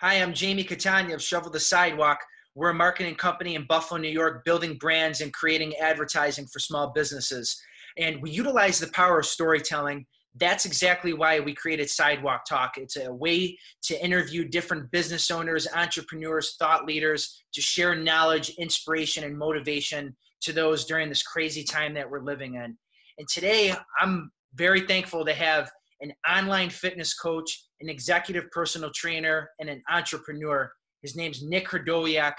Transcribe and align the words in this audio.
Hi, 0.00 0.22
I'm 0.22 0.32
Jamie 0.32 0.62
Catania 0.62 1.16
of 1.16 1.20
Shovel 1.20 1.50
the 1.50 1.58
Sidewalk. 1.58 2.20
We're 2.54 2.70
a 2.70 2.74
marketing 2.74 3.16
company 3.16 3.56
in 3.56 3.66
Buffalo, 3.66 3.98
New 3.98 4.06
York, 4.06 4.44
building 4.44 4.76
brands 4.76 5.22
and 5.22 5.34
creating 5.34 5.74
advertising 5.74 6.46
for 6.46 6.60
small 6.60 6.92
businesses. 6.92 7.60
And 7.96 8.22
we 8.22 8.30
utilize 8.30 8.78
the 8.78 8.92
power 8.92 9.18
of 9.18 9.26
storytelling. 9.26 10.06
That's 10.36 10.66
exactly 10.66 11.14
why 11.14 11.40
we 11.40 11.52
created 11.52 11.90
Sidewalk 11.90 12.44
Talk. 12.48 12.74
It's 12.78 12.96
a 12.96 13.12
way 13.12 13.58
to 13.82 14.00
interview 14.00 14.46
different 14.46 14.88
business 14.92 15.32
owners, 15.32 15.66
entrepreneurs, 15.74 16.54
thought 16.60 16.86
leaders, 16.86 17.42
to 17.54 17.60
share 17.60 17.96
knowledge, 17.96 18.50
inspiration, 18.50 19.24
and 19.24 19.36
motivation 19.36 20.16
to 20.42 20.52
those 20.52 20.84
during 20.84 21.08
this 21.08 21.24
crazy 21.24 21.64
time 21.64 21.92
that 21.94 22.08
we're 22.08 22.22
living 22.22 22.54
in. 22.54 22.78
And 23.18 23.26
today, 23.26 23.74
I'm 23.98 24.30
very 24.54 24.82
thankful 24.82 25.24
to 25.24 25.34
have 25.34 25.72
an 26.00 26.12
online 26.28 26.70
fitness 26.70 27.14
coach, 27.14 27.66
an 27.80 27.88
executive 27.88 28.50
personal 28.50 28.90
trainer, 28.90 29.50
and 29.60 29.68
an 29.68 29.82
entrepreneur. 29.90 30.70
His 31.02 31.16
name's 31.16 31.42
Nick 31.42 31.68
Kurdoyak. 31.68 32.34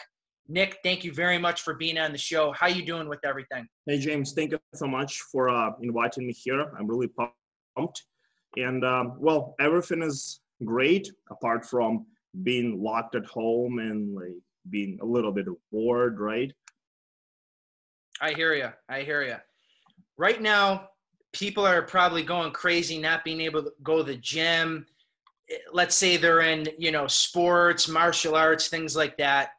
Nick, 0.48 0.80
thank 0.84 1.04
you 1.04 1.14
very 1.14 1.38
much 1.38 1.62
for 1.62 1.76
being 1.76 1.98
on 1.98 2.12
the 2.12 2.18
show. 2.18 2.52
How 2.54 2.68
you 2.68 2.84
doing 2.84 3.08
with 3.08 3.20
everything? 3.24 3.68
Hey, 3.86 4.00
James, 4.00 4.34
thank 4.34 4.52
you 4.52 4.60
so 4.74 4.88
much 4.88 5.20
for 5.32 5.50
uh, 5.50 5.72
inviting 5.82 6.26
me 6.26 6.34
here. 6.34 6.72
I'm 6.78 6.88
really 6.88 7.10
pumped. 7.78 8.04
And 8.58 8.84
um, 8.84 9.14
well, 9.20 9.56
everything 9.60 10.02
is 10.02 10.42
great 10.66 11.12
apart 11.30 11.66
from 11.66 12.06
being 12.44 12.82
locked 12.82 13.16
at 13.16 13.26
home 13.26 13.80
and 13.80 14.16
like 14.16 14.34
being 14.70 14.98
a 15.02 15.06
little 15.06 15.32
bit 15.32 15.46
bored, 15.72 16.20
right? 16.20 16.52
I 18.22 18.34
hear 18.34 18.54
you. 18.54 18.70
I 18.90 19.02
hear 19.02 19.22
you. 19.22 19.36
Right 20.18 20.42
now, 20.42 20.90
people 21.34 21.66
are 21.66 21.82
probably 21.82 22.24
going 22.24 22.52
crazy 22.52 22.98
not 22.98 23.24
being 23.24 23.42
able 23.42 23.64
to 23.64 23.72
go 23.84 23.98
to 23.98 24.04
the 24.04 24.18
gym. 24.18 24.86
Let's 25.72 25.96
say 25.96 26.18
they're 26.18 26.42
in 26.42 26.68
you 26.78 26.92
know 26.92 27.08
sports 27.08 27.88
martial 27.88 28.36
arts 28.36 28.68
things 28.68 28.96
like 28.96 29.18
that. 29.18 29.50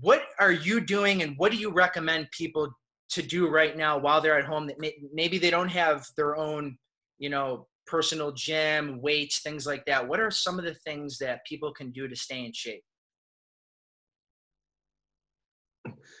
What 0.00 0.22
are 0.38 0.52
you 0.52 0.80
doing 0.80 1.22
and 1.22 1.36
what 1.36 1.52
do 1.52 1.58
you 1.58 1.70
recommend 1.70 2.30
people 2.30 2.72
to 3.10 3.22
do 3.22 3.48
right 3.48 3.76
now 3.76 3.98
while 3.98 4.20
they're 4.20 4.38
at 4.38 4.46
home 4.46 4.66
that 4.66 4.80
may, 4.80 4.94
maybe 5.12 5.38
they 5.38 5.50
don't 5.50 5.68
have 5.68 6.06
their 6.16 6.36
own 6.36 6.76
you 7.18 7.28
know 7.28 7.66
personal 7.86 8.32
gym 8.32 9.00
weights 9.00 9.40
things 9.40 9.66
like 9.66 9.84
that? 9.86 10.06
What 10.06 10.20
are 10.20 10.30
some 10.30 10.58
of 10.58 10.64
the 10.64 10.74
things 10.74 11.18
that 11.18 11.44
people 11.44 11.72
can 11.72 11.90
do 11.90 12.08
to 12.08 12.16
stay 12.16 12.44
in 12.44 12.52
shape? 12.52 12.84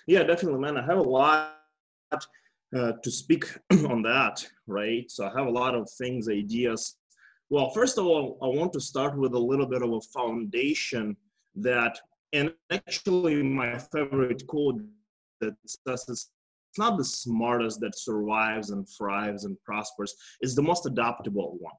Yeah 0.06 0.22
definitely 0.24 0.60
man. 0.60 0.76
I 0.76 0.84
have 0.84 0.98
a 0.98 1.02
lot 1.02 1.60
uh, 2.74 2.92
to 3.02 3.10
speak 3.10 3.44
on 3.88 4.02
that, 4.02 4.44
right? 4.66 5.10
So 5.10 5.26
I 5.26 5.32
have 5.36 5.46
a 5.46 5.50
lot 5.50 5.74
of 5.74 5.88
things, 5.98 6.28
ideas. 6.28 6.96
Well, 7.50 7.70
first 7.70 7.98
of 7.98 8.06
all, 8.06 8.38
I 8.42 8.46
want 8.46 8.72
to 8.72 8.80
start 8.80 9.16
with 9.16 9.34
a 9.34 9.38
little 9.38 9.66
bit 9.66 9.82
of 9.82 9.92
a 9.92 10.00
foundation 10.12 11.16
that, 11.56 11.98
and 12.32 12.52
actually 12.70 13.42
my 13.42 13.78
favorite 13.78 14.46
quote 14.46 14.80
that 15.40 15.54
says 15.66 16.04
it's 16.08 16.30
not 16.76 16.98
the 16.98 17.04
smartest 17.04 17.80
that 17.80 17.96
survives 17.96 18.70
and 18.70 18.86
thrives 18.98 19.44
and 19.44 19.56
prospers, 19.62 20.14
it's 20.40 20.54
the 20.54 20.62
most 20.62 20.86
adaptable 20.86 21.56
one. 21.60 21.74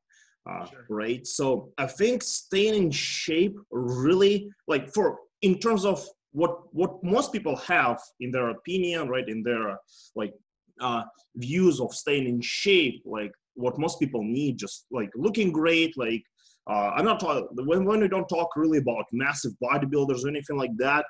Uh, 0.47 0.63
sure. 0.67 0.85
right 0.89 1.25
so 1.25 1.71
i 1.79 1.87
think 1.87 2.21
staying 2.21 2.75
in 2.75 2.91
shape 2.91 3.57
really 3.71 4.47
like 4.67 4.87
for 4.93 5.17
in 5.41 5.57
terms 5.57 5.85
of 5.85 6.07
what 6.33 6.71
what 6.71 7.03
most 7.03 7.33
people 7.33 7.55
have 7.55 7.99
in 8.19 8.29
their 8.29 8.49
opinion 8.49 9.09
right 9.09 9.27
in 9.27 9.41
their 9.41 9.75
like 10.15 10.35
uh, 10.81 11.03
views 11.35 11.79
of 11.79 11.93
staying 11.93 12.27
in 12.27 12.41
shape, 12.41 13.01
like 13.05 13.31
what 13.55 13.79
most 13.79 13.99
people 13.99 14.23
need, 14.23 14.57
just 14.57 14.85
like 14.91 15.09
looking 15.15 15.51
great, 15.51 15.97
like 15.97 16.23
uh, 16.69 16.91
I'm 16.95 17.05
not 17.05 17.19
talking 17.19 17.47
when, 17.65 17.85
when 17.85 18.01
we 18.01 18.07
don't 18.07 18.27
talk 18.27 18.49
really 18.55 18.79
about 18.79 19.05
massive 19.11 19.53
bodybuilders 19.63 20.23
or 20.23 20.29
anything 20.29 20.57
like 20.57 20.75
that. 20.77 21.05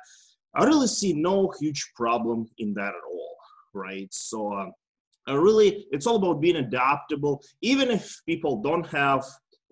I 0.54 0.66
really 0.66 0.88
see 0.88 1.14
no 1.14 1.52
huge 1.60 1.92
problem 1.96 2.48
in 2.60 2.74
that 2.76 2.90
at 2.90 3.04
all, 3.12 3.36
right? 3.74 4.08
So, 4.14 4.54
uh, 4.54 5.38
really, 5.38 5.86
it's 5.92 6.08
all 6.08 6.18
about 6.18 6.42
being 6.42 6.58
adaptable, 6.58 7.42
even 7.62 7.90
if 7.90 8.22
people 8.26 8.62
don't 8.62 8.88
have 8.88 9.24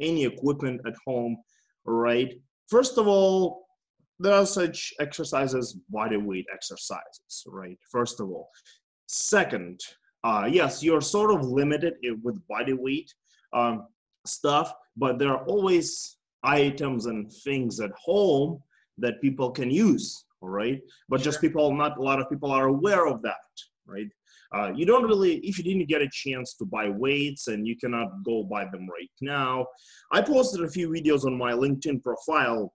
any 0.02 0.26
equipment 0.26 0.82
at 0.86 0.96
home, 1.06 1.38
right? 1.86 2.34
First 2.70 2.98
of 2.98 3.08
all, 3.08 3.64
there 4.20 4.34
are 4.34 4.46
such 4.46 4.94
exercises, 5.00 5.78
body 5.90 6.18
weight 6.18 6.46
exercises, 6.53 7.44
right? 7.48 7.78
First 7.92 8.20
of 8.20 8.30
all, 8.30 8.50
Second, 9.08 9.80
uh, 10.24 10.47
yes, 10.50 10.81
you're 10.81 11.02
sort 11.02 11.31
of 11.31 11.46
limited 11.46 11.96
with 12.24 12.46
body 12.47 12.74
weight 12.74 13.14
um, 13.52 13.88
stuff, 14.25 14.74
but 14.96 15.19
there 15.19 15.30
are 15.30 15.46
always 15.46 16.18
items 16.44 17.06
and 17.06 17.31
things 17.44 17.80
at 17.80 17.91
home 17.91 18.62
that 18.97 19.22
people 19.22 19.52
can 19.52 19.72
use, 19.72 20.25
all 20.41 20.50
right? 20.50 20.81
But 21.09 21.19
sure. 21.19 21.25
just 21.25 21.41
people, 21.41 21.74
not 21.74 21.97
a 21.97 22.02
lot 22.02 22.19
of 22.19 22.30
people 22.30 22.52
are 22.52 22.68
aware 22.68 23.08
of 23.08 23.22
that, 23.24 23.36
right? 23.86 24.08
Uh, 24.53 24.72
you 24.75 24.86
don't 24.86 25.03
really, 25.03 25.38
if 25.38 25.58
you 25.58 25.64
didn't 25.64 25.90
get 25.90 26.02
a 26.02 26.09
chance 26.12 26.53
to 26.56 26.66
buy 26.66 26.88
weights 26.88 27.47
and 27.47 27.68
you 27.68 27.75
cannot 27.75 28.24
go 28.24 28.44
buy 28.44 28.66
them 28.66 28.88
right 28.88 29.09
now, 29.20 29.66
I 30.12 30.22
posted 30.22 30.64
a 30.64 30.70
few 30.70 30.90
videos 30.90 31.25
on 31.25 31.38
my 31.38 31.53
LinkedIn 31.53 32.03
profile 32.03 32.72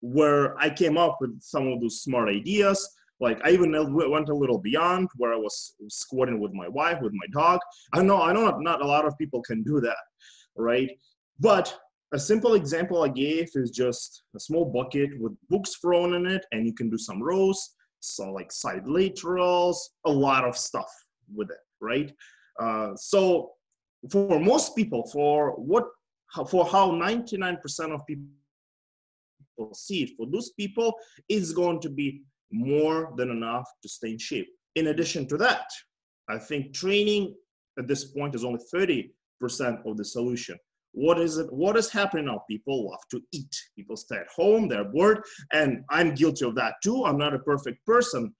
where 0.00 0.56
I 0.58 0.70
came 0.70 0.96
up 0.96 1.18
with 1.20 1.40
some 1.42 1.66
of 1.66 1.80
those 1.80 2.02
smart 2.02 2.28
ideas 2.28 2.88
like 3.20 3.40
I 3.44 3.50
even 3.50 3.72
went 3.94 4.28
a 4.28 4.34
little 4.34 4.58
beyond 4.58 5.08
where 5.16 5.32
I 5.32 5.36
was 5.36 5.74
squatting 5.88 6.40
with 6.40 6.52
my 6.52 6.68
wife, 6.68 7.00
with 7.00 7.12
my 7.14 7.26
dog. 7.32 7.60
I 7.92 8.02
know 8.02 8.20
I 8.20 8.32
know 8.32 8.44
not, 8.44 8.60
not 8.60 8.82
a 8.82 8.86
lot 8.86 9.06
of 9.06 9.16
people 9.18 9.42
can 9.42 9.62
do 9.62 9.80
that, 9.80 9.96
right? 10.56 10.90
But 11.40 11.76
a 12.12 12.18
simple 12.18 12.54
example 12.54 13.02
I 13.02 13.08
gave 13.08 13.48
is 13.54 13.70
just 13.70 14.22
a 14.34 14.40
small 14.40 14.66
bucket 14.66 15.10
with 15.18 15.32
books 15.48 15.76
thrown 15.76 16.14
in 16.14 16.26
it, 16.26 16.44
and 16.52 16.66
you 16.66 16.72
can 16.72 16.90
do 16.90 16.98
some 16.98 17.22
rows, 17.22 17.74
so 18.00 18.30
like 18.32 18.52
side 18.52 18.86
laterals, 18.86 19.90
a 20.04 20.10
lot 20.10 20.44
of 20.44 20.56
stuff 20.56 20.90
with 21.34 21.50
it, 21.50 21.58
right? 21.80 22.12
Uh, 22.60 22.94
so 22.96 23.52
for 24.10 24.38
most 24.38 24.76
people, 24.76 25.08
for 25.12 25.52
what 25.52 25.84
for 26.50 26.66
how 26.66 26.90
99% 26.90 27.58
of 27.94 28.06
people 28.06 28.26
see 29.72 30.02
it, 30.02 30.10
for 30.16 30.26
those 30.30 30.50
people, 30.50 30.94
it's 31.28 31.52
going 31.52 31.80
to 31.80 31.88
be 31.88 32.22
more 32.52 33.12
than 33.16 33.30
enough 33.30 33.68
to 33.82 33.88
stay 33.88 34.12
in 34.12 34.18
shape. 34.18 34.48
In 34.74 34.88
addition 34.88 35.26
to 35.28 35.36
that, 35.38 35.66
I 36.28 36.38
think 36.38 36.74
training 36.74 37.34
at 37.78 37.88
this 37.88 38.04
point 38.04 38.34
is 38.34 38.44
only 38.44 38.60
30% 38.74 39.10
of 39.86 39.96
the 39.96 40.04
solution. 40.04 40.56
What 40.92 41.18
is 41.18 41.36
it? 41.36 41.52
What 41.52 41.76
is 41.76 41.90
happening 41.90 42.24
now? 42.26 42.42
People 42.48 42.90
love 42.90 43.02
to 43.10 43.20
eat. 43.32 43.54
People 43.76 43.96
stay 43.96 44.16
at 44.16 44.28
home, 44.34 44.66
they're 44.66 44.84
bored, 44.84 45.22
and 45.52 45.84
I'm 45.90 46.14
guilty 46.14 46.46
of 46.46 46.54
that 46.54 46.74
too. 46.82 47.04
I'm 47.04 47.18
not 47.18 47.34
a 47.34 47.38
perfect 47.40 47.84
person, 47.84 48.34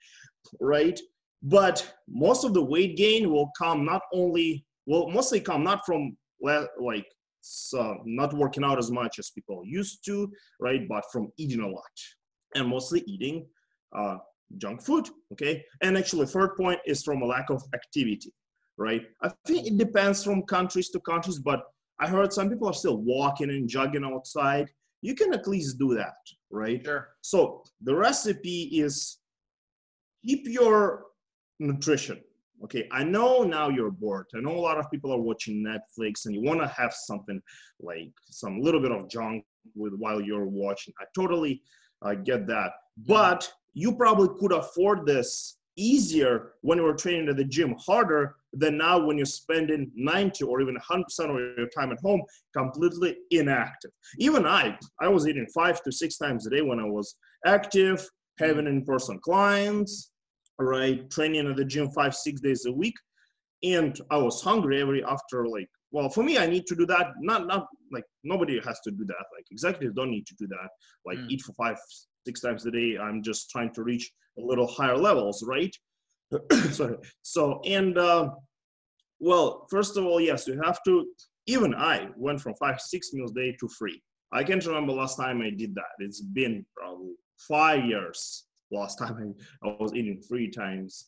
right? 0.61 0.99
But 1.43 1.95
most 2.09 2.45
of 2.45 2.55
the 2.55 2.65
weight 2.65 2.97
gain 2.97 3.31
will 3.31 3.51
come 3.59 3.85
not 3.85 4.03
only, 4.13 4.65
will 4.87 5.11
mostly 5.11 5.41
come 5.41 5.65
not 5.65 5.85
from 5.85 6.17
well 6.41 6.67
like 6.81 7.07
so 7.43 7.99
not 8.05 8.35
working 8.35 8.65
out 8.65 8.79
as 8.79 8.91
much 8.91 9.19
as 9.19 9.31
people 9.31 9.63
used 9.65 10.05
to, 10.07 10.33
right? 10.59 10.89
But 10.89 11.05
from 11.13 11.31
eating 11.37 11.61
a 11.61 11.69
lot 11.69 11.83
and 12.55 12.69
mostly 12.69 13.05
eating 13.07 13.47
uh, 13.95 14.19
junk 14.59 14.83
food. 14.83 15.09
Okay, 15.33 15.65
and 15.83 15.97
actually, 15.97 16.27
third 16.27 16.57
point 16.57 16.81
is 16.87 17.03
from 17.03 17.23
a 17.23 17.27
lack 17.27 17.51
of 17.51 17.63
activity, 17.75 18.33
right? 18.79 19.03
I 19.23 19.31
think 19.47 19.67
it 19.67 19.79
depends 19.79 20.25
from 20.25 20.43
countries 20.43 20.91
to 20.91 21.01
countries, 21.01 21.39
but 21.39 21.63
I 21.99 22.07
heard 22.07 22.33
some 22.33 22.51
people 22.51 22.69
are 22.69 22.75
still 22.75 22.99
walking 22.99 23.51
and 23.51 23.69
jogging 23.69 24.05
outside. 24.05 24.69
You 25.03 25.15
can 25.15 25.33
at 25.33 25.47
least 25.47 25.79
do 25.79 25.95
that, 25.95 26.15
right? 26.51 26.83
Sure. 26.85 27.09
So 27.23 27.63
the 27.83 27.95
recipe 27.95 28.63
is 28.73 29.19
keep 30.25 30.47
your 30.47 31.05
nutrition. 31.61 32.21
Okay, 32.65 32.89
I 32.91 33.05
know 33.05 33.43
now 33.43 33.69
you're 33.69 33.91
bored. 33.91 34.27
I 34.35 34.41
know 34.41 34.57
a 34.57 34.59
lot 34.59 34.79
of 34.79 34.91
people 34.91 35.13
are 35.13 35.21
watching 35.21 35.63
Netflix 35.63 36.25
and 36.25 36.35
you 36.35 36.43
want 36.43 36.61
to 36.61 36.69
have 36.69 36.95
something 36.95 37.41
like 37.81 38.11
some 38.31 38.61
little 38.61 38.81
bit 38.81 38.93
of 38.93 39.11
junk 39.11 39.45
with 39.75 39.93
while 39.99 40.21
you're 40.23 40.47
watching. 40.47 40.95
I 40.99 41.05
totally 41.15 41.63
uh, 42.03 42.15
get 42.15 42.47
that. 42.47 42.73
But 43.07 43.51
you 43.77 43.95
probably 43.95 44.29
could 44.41 44.53
afford 44.53 45.05
this 45.05 45.59
easier 45.77 46.53
when 46.63 46.79
you 46.79 46.85
were 46.85 46.95
training 46.95 47.29
at 47.29 47.37
the 47.37 47.45
gym 47.45 47.77
harder 47.79 48.35
than 48.55 48.79
now 48.79 48.99
when 48.99 49.19
you're 49.19 49.27
spending 49.27 49.93
90 49.95 50.45
or 50.45 50.63
even 50.63 50.75
100% 50.77 51.05
of 51.21 51.59
your 51.59 51.69
time 51.69 51.93
at 51.93 52.01
home 52.01 52.23
completely 52.57 53.15
inactive. 53.31 53.91
Even 54.19 54.47
I, 54.47 54.79
I 54.99 55.09
was 55.09 55.29
eating 55.29 55.47
five 55.55 55.83
to 55.83 55.93
six 55.93 56.17
times 56.17 56.47
a 56.47 56.51
day 56.51 56.63
when 56.63 56.81
I 56.81 56.85
was 56.85 57.17
active, 57.45 58.09
having 58.39 58.67
in-person 58.67 59.21
clients, 59.23 60.11
right, 60.59 61.09
training 61.11 61.47
at 61.47 61.57
the 61.57 61.65
gym 61.65 61.91
five, 61.91 62.15
six 62.15 62.41
days 62.41 62.65
a 62.65 62.73
week. 62.73 62.95
And 63.63 64.01
I 64.11 64.17
was 64.17 64.41
hungry 64.41 64.81
every 64.81 65.05
after 65.05 65.47
like, 65.47 65.69
well, 65.91 66.09
for 66.09 66.23
me, 66.23 66.39
I 66.39 66.47
need 66.47 66.67
to 66.69 66.77
do 66.77 66.87
that. 66.87 67.09
Not, 67.21 67.47
not 67.47 67.67
like 67.93 68.05
nobody 68.25 68.59
has 68.65 68.81
to 68.85 68.91
do 68.91 69.05
that. 69.05 69.25
Like 69.37 69.45
executives 69.51 69.95
don't 69.95 70.11
need 70.11 70.27
to 70.29 70.35
do 70.39 70.47
that. 70.47 70.69
Like 71.05 71.19
mm. 71.19 71.27
eat 71.29 71.43
for 71.43 71.53
five, 71.53 71.77
six 72.27 72.41
times 72.41 72.67
a 72.67 72.71
day. 72.71 72.99
I'm 72.99 73.23
just 73.23 73.51
trying 73.51 73.73
to 73.75 73.83
reach 73.83 74.11
a 74.39 74.43
little 74.43 74.67
higher 74.67 74.99
levels, 74.99 75.43
right? 75.47 75.75
Sorry. 76.71 76.97
So, 77.23 77.61
and 77.65 77.97
uh, 77.97 78.31
well, 79.21 79.67
first 79.71 79.97
of 79.97 80.05
all, 80.05 80.21
yes, 80.21 80.47
you 80.47 80.61
have 80.63 80.81
to, 80.85 81.07
even 81.47 81.75
I 81.75 82.09
went 82.17 82.41
from 82.41 82.55
five, 82.55 82.81
six 82.81 83.13
meals 83.13 83.31
a 83.31 83.35
day 83.35 83.57
to 83.61 83.69
three, 83.79 84.03
I 84.33 84.43
can't 84.45 84.65
remember 84.67 84.93
last 84.93 85.17
time 85.17 85.41
I 85.41 85.51
did 85.51 85.75
that. 85.77 85.95
It's 86.01 86.21
been 86.21 86.67
probably 86.77 87.15
five 87.49 87.85
years 87.85 88.47
last 88.71 88.99
time 89.03 89.35
I, 89.63 89.69
I 89.69 89.77
was 89.79 89.95
eating 89.95 90.21
three 90.29 90.51
times, 90.51 91.07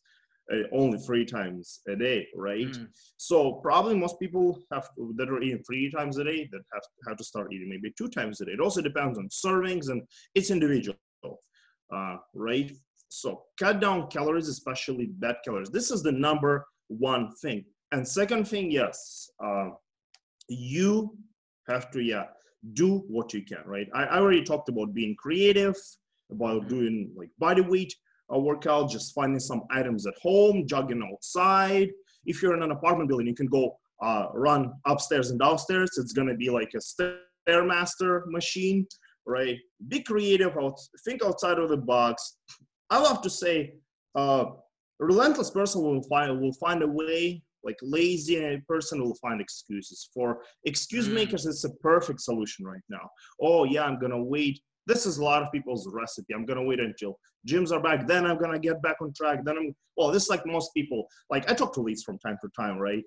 uh, 0.53 0.63
only 0.73 0.99
three 0.99 1.25
times 1.25 1.81
a 1.89 1.97
day, 1.97 2.27
right? 2.35 2.69
Mm. 2.69 2.89
So 3.17 3.55
probably 3.55 3.97
most 3.97 4.19
people 4.21 4.63
have 4.73 4.89
to, 4.95 5.15
that 5.17 5.29
are 5.29 5.43
eating 5.43 5.63
three 5.67 5.91
times 5.91 6.19
a 6.19 6.25
day 6.25 6.49
that 6.53 6.63
have 6.73 6.83
have 7.07 7.17
to 7.19 7.25
start 7.25 7.53
eating 7.53 7.69
maybe 7.69 7.93
two 7.99 8.09
times 8.09 8.41
a 8.41 8.47
day. 8.47 8.53
It 8.53 8.61
also 8.61 8.81
depends 8.81 9.19
on 9.19 9.29
servings 9.29 9.89
and 9.91 10.03
it's 10.35 10.51
individual, 10.51 10.97
uh, 11.95 12.17
right? 12.35 12.71
So 13.09 13.43
cut 13.59 13.81
down 13.81 14.09
calories, 14.09 14.49
especially 14.49 15.07
bad 15.07 15.37
calories. 15.45 15.71
This 15.71 15.91
is 15.91 16.03
the 16.03 16.13
number 16.13 16.67
one 16.89 17.33
thing. 17.43 17.65
And 17.93 18.07
second 18.07 18.47
thing, 18.47 18.71
yes, 18.71 19.31
uh, 19.43 19.71
you 20.49 21.17
have 21.69 21.91
to 21.93 22.03
yeah 22.03 22.27
do 22.75 23.05
what 23.09 23.33
you 23.33 23.43
can, 23.43 23.63
right? 23.65 23.89
I, 23.95 24.05
I 24.05 24.19
already 24.19 24.43
talked 24.43 24.69
about 24.69 24.93
being 24.93 25.15
creative, 25.19 25.77
about 26.31 26.69
doing 26.69 27.13
like 27.17 27.31
body 27.39 27.63
weight 27.63 27.95
a 28.31 28.39
workout, 28.39 28.91
just 28.91 29.15
finding 29.15 29.41
some 29.41 29.63
items 29.71 30.07
at 30.07 30.15
home, 30.21 30.67
jogging 30.67 31.03
outside. 31.03 31.91
If 32.27 32.43
you're 32.43 32.55
in 32.55 32.63
an 32.63 32.73
apartment 32.73 33.09
building, 33.09 33.27
you 33.27 33.35
can 33.35 33.47
go 33.47 33.79
uh, 34.03 34.27
run 34.35 34.73
upstairs 34.87 35.31
and 35.31 35.41
downstairs. 35.41 35.91
It's 35.97 36.13
gonna 36.13 36.35
be 36.35 36.51
like 36.51 36.73
a 36.75 37.13
stairmaster 37.49 38.27
machine, 38.27 38.87
right? 39.29 39.59
Be 39.89 40.03
creative, 40.03 40.57
out, 40.57 40.79
think 41.05 41.25
outside 41.25 41.59
of 41.59 41.69
the 41.69 41.77
box. 41.77 42.39
I 42.91 42.99
love 42.99 43.23
to 43.23 43.31
say, 43.31 43.75
uh, 44.17 44.47
a 45.01 45.05
relentless 45.05 45.51
person 45.51 45.83
will 45.83 46.03
find 46.05 46.41
will 46.41 46.55
find 46.55 46.83
a 46.83 46.89
way. 46.89 47.43
Like 47.65 47.77
lazy 47.83 48.61
person 48.67 49.03
will 49.03 49.17
find 49.17 49.41
excuses. 49.41 50.09
For 50.15 50.39
excuse 50.65 51.09
mm. 51.09 51.15
makers, 51.15 51.45
it's 51.45 51.65
a 51.65 51.75
perfect 51.77 52.21
solution 52.21 52.65
right 52.65 52.81
now. 52.89 53.09
Oh 53.41 53.65
yeah, 53.65 53.85
I'm 53.85 53.99
gonna 54.01 54.23
wait 54.23 54.61
this 54.89 55.05
is 55.05 55.19
a 55.19 55.25
lot 55.25 55.43
of 55.43 55.53
people's 55.53 55.87
recipe. 55.93 56.35
I'm 56.35 56.47
gonna 56.47 56.65
wait 56.65 56.81
until 56.81 57.19
gyms 57.47 57.71
are 57.71 57.81
back, 57.81 58.09
then 58.09 58.25
I'm 58.25 58.39
gonna 58.39 58.59
get 58.59 58.81
back 58.83 58.97
on 59.03 59.13
track. 59.13 59.45
Then 59.45 59.59
I'm 59.59 59.77
well, 59.97 60.11
this 60.11 60.25
is 60.25 60.31
like 60.31 60.47
most 60.47 60.73
people. 60.75 61.07
Like 61.31 61.49
I 61.49 61.55
talk 61.55 61.75
to 61.75 61.81
leads 61.81 62.03
from 62.03 62.19
time 62.19 62.39
to 62.41 62.49
time, 62.59 62.79
right? 62.79 63.05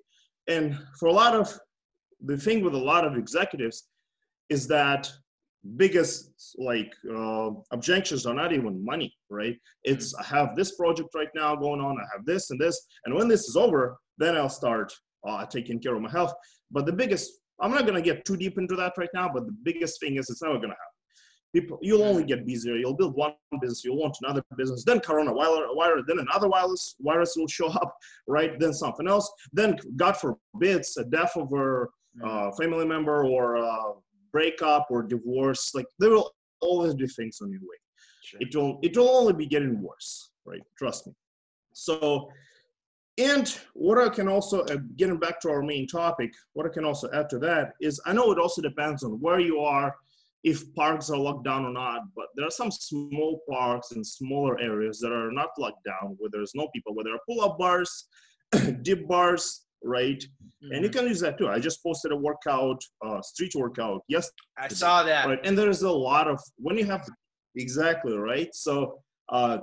And 0.48 0.78
for 0.98 1.08
a 1.08 1.12
lot 1.12 1.34
of 1.34 1.58
the 2.24 2.38
thing 2.38 2.64
with 2.64 2.74
a 2.74 2.78
lot 2.78 3.04
of 3.04 3.16
executives 3.16 3.88
is 4.48 4.68
that 4.68 5.10
biggest 5.76 6.30
like 6.58 6.92
uh, 7.14 7.50
objections 7.70 8.26
are 8.26 8.34
not 8.34 8.52
even 8.52 8.84
money, 8.84 9.14
right? 9.30 9.56
It's 9.84 10.14
I 10.14 10.24
have 10.24 10.56
this 10.56 10.74
project 10.76 11.10
right 11.14 11.28
now 11.34 11.54
going 11.56 11.80
on. 11.80 11.98
I 11.98 12.04
have 12.16 12.26
this 12.26 12.50
and 12.50 12.60
this, 12.60 12.80
and 13.04 13.14
when 13.14 13.28
this 13.28 13.48
is 13.48 13.56
over, 13.56 13.96
then 14.18 14.36
I'll 14.36 14.48
start 14.48 14.92
uh, 15.26 15.46
taking 15.46 15.80
care 15.80 15.94
of 15.94 16.02
my 16.02 16.10
health. 16.10 16.32
But 16.70 16.86
the 16.86 16.92
biggest, 16.92 17.30
I'm 17.60 17.70
not 17.70 17.86
gonna 17.86 18.02
get 18.02 18.24
too 18.24 18.36
deep 18.36 18.58
into 18.58 18.76
that 18.76 18.94
right 18.96 19.10
now. 19.14 19.30
But 19.32 19.46
the 19.46 19.56
biggest 19.62 20.00
thing 20.00 20.16
is 20.16 20.28
it's 20.30 20.42
never 20.42 20.54
gonna 20.54 20.68
happen 20.68 20.92
people 21.52 21.78
you'll 21.82 22.02
only 22.02 22.24
get 22.24 22.46
busier 22.46 22.76
you'll 22.76 22.96
build 22.96 23.14
one 23.14 23.32
business 23.60 23.84
you'll 23.84 23.98
want 23.98 24.16
another 24.22 24.42
business 24.56 24.84
then 24.84 24.98
corona 25.00 25.32
virus 25.32 26.02
then 26.06 26.18
another 26.18 26.48
virus 26.48 26.96
virus 27.00 27.34
will 27.36 27.46
show 27.48 27.68
up 27.68 27.94
right 28.26 28.58
then 28.58 28.72
something 28.72 29.06
else 29.06 29.30
then 29.52 29.78
god 29.96 30.16
forbid 30.16 30.82
a 30.98 31.04
death 31.04 31.36
of 31.36 31.52
a 31.52 31.86
uh, 32.24 32.50
family 32.52 32.86
member 32.86 33.24
or 33.24 33.56
a 33.56 33.92
breakup 34.32 34.86
or 34.90 35.02
divorce 35.02 35.74
like 35.74 35.86
there 35.98 36.10
will 36.10 36.30
always 36.60 36.94
be 36.94 37.06
things 37.06 37.40
on 37.42 37.50
your 37.50 37.60
way 37.60 37.76
sure. 38.24 38.40
it 38.40 38.54
will 38.54 38.78
it 38.82 38.96
will 38.96 39.08
only 39.08 39.32
be 39.32 39.46
getting 39.46 39.80
worse 39.82 40.30
right 40.44 40.62
trust 40.78 41.06
me 41.06 41.12
so 41.72 42.28
and 43.18 43.58
what 43.74 43.98
I 43.98 44.08
can 44.08 44.26
also, 44.26 44.62
uh, 44.62 44.78
getting 44.96 45.18
back 45.18 45.38
to 45.40 45.50
our 45.50 45.62
main 45.62 45.86
topic, 45.86 46.32
what 46.54 46.64
I 46.64 46.70
can 46.70 46.84
also 46.84 47.10
add 47.12 47.28
to 47.30 47.38
that 47.40 47.74
is 47.80 48.00
I 48.06 48.12
know 48.12 48.32
it 48.32 48.38
also 48.38 48.62
depends 48.62 49.02
on 49.02 49.20
where 49.20 49.38
you 49.38 49.60
are 49.60 49.94
if 50.44 50.74
parks 50.74 51.10
are 51.10 51.18
locked 51.18 51.44
down 51.44 51.66
or 51.66 51.72
not. 51.72 52.02
But 52.16 52.26
there 52.34 52.46
are 52.46 52.50
some 52.50 52.70
small 52.70 53.42
parks 53.48 53.92
in 53.92 54.02
smaller 54.02 54.58
areas 54.60 54.98
that 55.00 55.12
are 55.12 55.30
not 55.30 55.50
locked 55.58 55.84
down, 55.84 56.16
where 56.18 56.30
there's 56.32 56.54
no 56.54 56.68
people, 56.74 56.94
where 56.94 57.04
there 57.04 57.14
are 57.14 57.20
pull-up 57.28 57.58
bars, 57.58 58.06
dip 58.82 59.06
bars, 59.06 59.66
right? 59.84 60.18
Mm-hmm. 60.18 60.72
And 60.72 60.82
you 60.82 60.90
mm-hmm. 60.90 60.98
can 60.98 61.08
use 61.08 61.20
that 61.20 61.38
too. 61.38 61.48
I 61.48 61.58
just 61.58 61.82
posted 61.82 62.12
a 62.12 62.16
workout, 62.16 62.82
uh, 63.04 63.20
street 63.22 63.54
workout. 63.54 64.02
Yes, 64.08 64.30
I 64.58 64.68
saw 64.68 65.02
that. 65.02 65.26
Right, 65.26 65.40
and 65.44 65.56
there's 65.56 65.82
a 65.82 65.90
lot 65.90 66.28
of 66.28 66.40
when 66.56 66.78
you 66.78 66.84
have 66.86 67.08
exactly 67.56 68.16
right. 68.16 68.54
So 68.54 68.98
uh, 69.28 69.58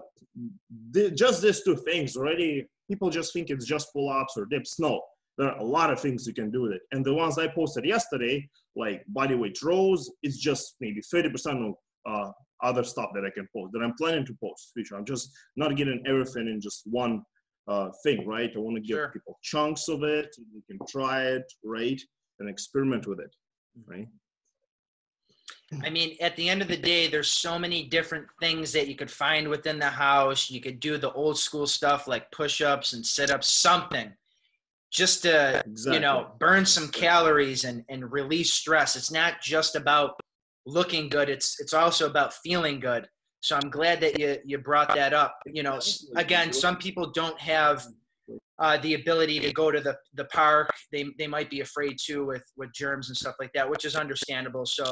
th- 0.94 1.16
just 1.16 1.42
these 1.42 1.64
two 1.64 1.76
things 1.76 2.16
already. 2.16 2.66
People 2.90 3.10
just 3.12 3.34
think 3.34 3.52
it's 3.52 3.66
just 3.66 3.94
pull-ups 3.94 4.36
or 4.36 4.46
dips. 4.46 4.80
No, 4.80 5.00
there 5.38 5.50
are 5.52 5.60
a 5.60 5.64
lot 5.64 5.92
of 5.92 6.00
things 6.00 6.26
you 6.26 6.34
can 6.34 6.50
do 6.52 6.64
with 6.64 6.74
it. 6.74 6.82
And 6.92 7.06
the 7.06 7.14
ones 7.14 7.38
I 7.38 7.48
posted 7.48 7.86
yesterday, 7.86 8.48
like 8.76 9.04
body 9.08 9.36
weight 9.36 9.62
rows, 9.62 10.12
is 10.24 10.40
just 10.40 10.76
maybe 10.82 11.02
30% 11.14 11.70
of 11.70 11.76
uh, 12.10 12.32
other 12.62 12.84
stuff 12.84 13.10
that 13.14 13.26
I 13.26 13.30
can 13.30 13.48
post 13.56 13.72
that 13.74 13.84
I'm 13.84 13.94
planning 13.98 14.26
to 14.26 14.38
post 14.44 14.72
future. 14.74 14.96
I'm 14.96 15.06
just 15.06 15.32
not 15.56 15.76
getting 15.76 16.04
everything 16.06 16.48
in 16.48 16.60
just 16.60 16.82
one 16.86 17.24
uh, 17.70 17.90
thing, 18.04 18.28
right? 18.28 18.52
I 18.54 18.60
want 18.60 18.76
to 18.76 18.82
give 18.82 18.96
sure. 18.96 19.10
people 19.10 19.38
chunks 19.42 19.88
of 19.88 20.04
it. 20.04 20.36
You 20.38 20.62
can 20.68 20.80
try 20.88 21.24
it, 21.24 21.44
right? 21.64 22.02
And 22.40 22.50
experiment 22.50 23.08
with 23.08 23.20
it, 23.20 23.34
right? 23.86 24.08
I 25.84 25.90
mean, 25.92 26.18
at 26.20 26.36
the 26.36 26.50
end 26.50 26.64
of 26.64 26.68
the 26.68 26.78
day, 26.78 27.08
there's 27.08 27.30
so 27.30 27.60
many 27.60 27.84
different 27.84 28.26
things 28.40 28.72
that 28.72 28.88
you 28.88 28.96
could 28.96 29.12
find 29.12 29.48
within 29.48 29.78
the 29.78 29.86
house. 29.86 30.50
You 30.50 30.62
could 30.62 30.80
do 30.80 30.98
the 30.98 31.12
old 31.12 31.38
school 31.38 31.68
stuff 31.68 32.08
like 32.08 32.32
push 32.32 32.60
ups 32.60 32.94
and 32.94 33.06
sit 33.06 33.30
ups, 33.30 33.50
something 33.50 34.12
just 34.92 35.22
to 35.24 35.62
exactly. 35.66 35.94
you 35.94 36.00
know 36.00 36.32
burn 36.40 36.66
some 36.66 36.88
calories 36.90 37.64
and 37.64 37.84
and 37.90 38.12
release 38.12 38.54
stress 38.54 38.96
it's 38.96 39.12
not 39.12 39.42
just 39.42 39.76
about 39.76 40.20
looking 40.66 41.10
good 41.10 41.30
it's 41.30 41.60
it's 41.60 41.74
also 41.74 42.08
about 42.08 42.34
feeling 42.34 42.80
good 42.80 43.08
so 43.42 43.56
i'm 43.56 43.70
glad 43.70 44.00
that 44.02 44.20
you 44.20 44.38
you 44.46 44.58
brought 44.58 44.94
that 44.94 45.14
up 45.14 45.38
you 45.46 45.64
know 45.64 45.80
again 46.16 46.52
some 46.52 46.76
people 46.78 47.12
don't 47.12 47.40
have 47.40 47.86
uh, 48.60 48.78
the 48.80 48.94
ability 48.96 49.40
to 49.40 49.52
go 49.54 49.72
to 49.72 49.80
the 49.80 49.98
the 50.16 50.26
park 50.26 50.70
they 50.92 51.06
they 51.18 51.28
might 51.28 51.50
be 51.50 51.62
afraid 51.62 51.98
too 52.04 52.26
with 52.26 52.44
with 52.58 52.72
germs 52.74 53.10
and 53.10 53.18
stuff 53.18 53.36
like 53.40 53.52
that 53.54 53.70
which 53.70 53.86
is 53.86 53.96
understandable 53.96 54.66
so 54.66 54.86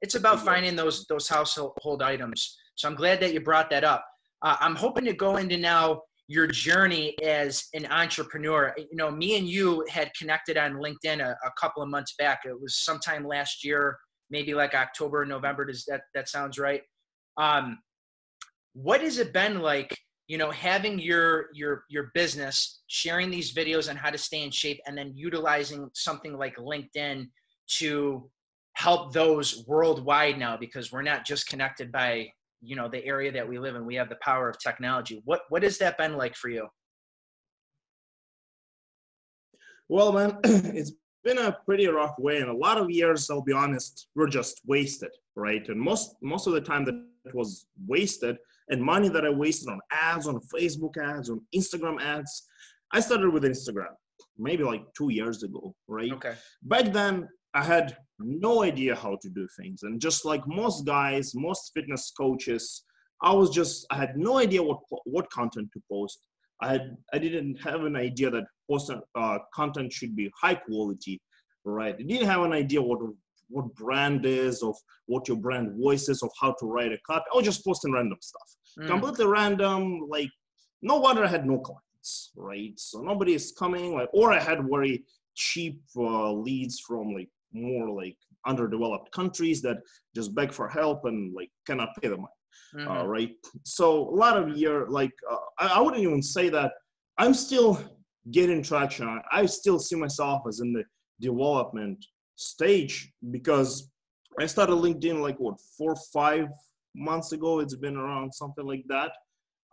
it's 0.00 0.14
about 0.14 0.40
finding 0.40 0.74
those 0.74 1.04
those 1.08 1.28
household 1.28 2.02
items 2.02 2.56
so 2.74 2.88
i'm 2.88 2.94
glad 2.94 3.20
that 3.20 3.32
you 3.32 3.40
brought 3.40 3.68
that 3.68 3.84
up 3.84 4.04
uh, 4.42 4.56
i'm 4.60 4.74
hoping 4.74 5.04
to 5.04 5.12
go 5.12 5.36
into 5.36 5.56
now 5.56 6.00
your 6.28 6.46
journey 6.46 7.16
as 7.22 7.64
an 7.72 7.86
entrepreneur. 7.86 8.74
You 8.76 8.96
know, 8.96 9.10
me 9.10 9.38
and 9.38 9.48
you 9.48 9.84
had 9.88 10.12
connected 10.16 10.58
on 10.58 10.74
LinkedIn 10.74 11.20
a, 11.20 11.30
a, 11.30 11.50
couple 11.58 11.82
of 11.82 11.88
months 11.88 12.14
back. 12.18 12.40
It 12.44 12.60
was 12.60 12.76
sometime 12.76 13.26
last 13.26 13.64
year, 13.64 13.96
maybe 14.30 14.52
like 14.52 14.74
October, 14.74 15.24
November. 15.24 15.64
Does 15.64 15.86
that 15.86 16.02
that 16.14 16.28
sounds 16.28 16.58
right? 16.58 16.82
Um, 17.38 17.78
what 18.74 19.00
has 19.00 19.18
it 19.18 19.32
been 19.32 19.60
like? 19.60 19.96
You 20.26 20.36
know, 20.36 20.50
having 20.50 20.98
your 20.98 21.46
your 21.54 21.84
your 21.88 22.10
business, 22.14 22.82
sharing 22.88 23.30
these 23.30 23.54
videos 23.54 23.88
on 23.88 23.96
how 23.96 24.10
to 24.10 24.18
stay 24.18 24.42
in 24.42 24.50
shape, 24.50 24.80
and 24.86 24.98
then 24.98 25.12
utilizing 25.14 25.88
something 25.94 26.36
like 26.36 26.56
LinkedIn 26.56 27.28
to 27.78 28.30
help 28.74 29.12
those 29.12 29.64
worldwide 29.66 30.38
now? 30.38 30.56
Because 30.56 30.92
we're 30.92 31.02
not 31.02 31.24
just 31.24 31.48
connected 31.48 31.90
by 31.90 32.30
you 32.60 32.76
know 32.76 32.88
the 32.88 33.04
area 33.06 33.32
that 33.32 33.48
we 33.48 33.58
live 33.58 33.76
in. 33.76 33.86
We 33.86 33.94
have 33.94 34.10
the 34.10 34.18
power 34.20 34.50
of 34.50 34.58
technology. 34.58 35.22
What 35.24 35.42
what 35.48 35.62
has 35.62 35.78
that 35.78 35.96
been 35.96 36.16
like 36.16 36.34
for 36.34 36.50
you? 36.50 36.68
Well 39.88 40.12
man 40.12 40.38
it's 40.44 40.92
been 41.24 41.38
a 41.38 41.56
pretty 41.64 41.86
rough 41.86 42.14
way. 42.18 42.38
And 42.40 42.50
a 42.50 42.56
lot 42.56 42.76
of 42.76 42.90
years 42.90 43.30
i'll 43.30 43.42
be 43.42 43.52
honest 43.52 44.08
were 44.14 44.28
just 44.28 44.60
wasted 44.66 45.10
right? 45.38 45.66
And 45.68 45.80
most 45.80 46.16
most 46.20 46.46
of 46.46 46.52
the 46.52 46.60
time 46.60 46.84
that 46.84 47.00
was 47.34 47.66
wasted 47.86 48.36
and 48.70 48.82
money 48.82 49.08
that 49.08 49.24
i 49.24 49.30
wasted 49.30 49.68
on 49.68 49.80
ads 49.92 50.26
on 50.26 50.40
facebook 50.54 50.96
ads 50.96 51.30
on 51.30 51.40
instagram 51.54 52.00
ads 52.02 52.48
i 52.92 53.00
started 53.00 53.32
with 53.32 53.44
instagram 53.44 53.94
maybe 54.38 54.62
like 54.64 54.82
two 54.96 55.10
years 55.10 55.42
ago 55.42 55.74
right 55.88 56.12
okay 56.12 56.34
back 56.62 56.92
then 56.92 57.28
I 57.54 57.64
had 57.64 57.96
no 58.18 58.62
idea 58.62 58.94
how 58.94 59.16
to 59.20 59.28
do 59.28 59.48
things. 59.58 59.82
And 59.82 60.00
just 60.00 60.24
like 60.24 60.46
most 60.46 60.84
guys, 60.86 61.34
most 61.34 61.72
fitness 61.74 62.12
coaches, 62.16 62.84
I 63.22 63.32
was 63.32 63.50
just, 63.50 63.86
I 63.90 63.96
had 63.96 64.16
no 64.16 64.38
idea 64.38 64.62
what, 64.62 64.78
what 65.04 65.30
content 65.30 65.68
to 65.72 65.82
post. 65.90 66.20
I 66.60 66.72
had, 66.72 66.96
I 67.12 67.18
didn't 67.18 67.56
have 67.56 67.84
an 67.84 67.96
idea 67.96 68.30
that 68.30 68.44
post 68.70 68.92
uh, 69.14 69.38
content 69.54 69.92
should 69.92 70.14
be 70.14 70.30
high 70.40 70.56
quality, 70.56 71.20
right? 71.64 71.94
I 71.98 72.02
didn't 72.02 72.26
have 72.26 72.42
an 72.42 72.52
idea 72.52 72.82
what, 72.82 73.00
what 73.48 73.74
brand 73.74 74.26
is, 74.26 74.62
of 74.62 74.76
what 75.06 75.28
your 75.28 75.36
brand 75.36 75.80
voice 75.80 76.08
is, 76.08 76.22
of 76.22 76.30
how 76.40 76.54
to 76.60 76.66
write 76.66 76.92
a 76.92 76.98
copy. 77.06 77.24
I 77.32 77.36
was 77.36 77.44
just 77.44 77.64
posting 77.64 77.92
random 77.92 78.18
stuff, 78.20 78.56
mm. 78.78 78.86
completely 78.86 79.26
random. 79.26 80.06
Like, 80.08 80.30
no 80.82 80.96
wonder 80.96 81.24
I 81.24 81.28
had 81.28 81.46
no 81.46 81.58
clients, 81.58 82.32
right? 82.36 82.72
So 82.76 83.00
nobody 83.00 83.34
is 83.34 83.54
coming, 83.58 83.94
like, 83.94 84.08
or 84.12 84.32
I 84.32 84.40
had 84.40 84.68
very 84.68 85.04
cheap 85.38 85.80
uh, 85.96 86.32
leads 86.32 86.80
from 86.80 87.14
like 87.14 87.28
more 87.52 87.90
like 87.90 88.16
underdeveloped 88.46 89.10
countries 89.12 89.62
that 89.62 89.78
just 90.14 90.34
beg 90.34 90.52
for 90.52 90.68
help 90.68 91.04
and 91.04 91.34
like 91.34 91.50
cannot 91.66 91.90
pay 92.00 92.08
the 92.08 92.16
money 92.16 92.28
mm-hmm. 92.74 92.88
uh, 92.88 93.04
right 93.04 93.30
so 93.64 94.08
a 94.08 94.16
lot 94.24 94.36
of 94.36 94.56
year 94.56 94.86
like 94.88 95.12
uh, 95.30 95.36
I, 95.58 95.78
I, 95.78 95.80
wouldn't 95.80 96.02
even 96.02 96.22
say 96.22 96.48
that 96.50 96.72
i'm 97.18 97.34
still 97.34 97.80
getting 98.30 98.62
traction 98.62 99.08
I, 99.08 99.20
I 99.32 99.46
still 99.46 99.78
see 99.78 99.96
myself 99.96 100.42
as 100.48 100.60
in 100.60 100.72
the 100.72 100.84
development 101.20 102.04
stage 102.38 103.12
because 103.32 103.90
I 104.38 104.46
started 104.46 104.74
LinkedIn 104.74 105.20
like 105.20 105.36
what 105.38 105.56
four 105.76 105.96
five 106.12 106.46
months 106.94 107.32
ago. 107.32 107.58
It's 107.58 107.74
been 107.74 107.96
around 107.96 108.32
something 108.32 108.64
like 108.64 108.84
that, 108.88 109.10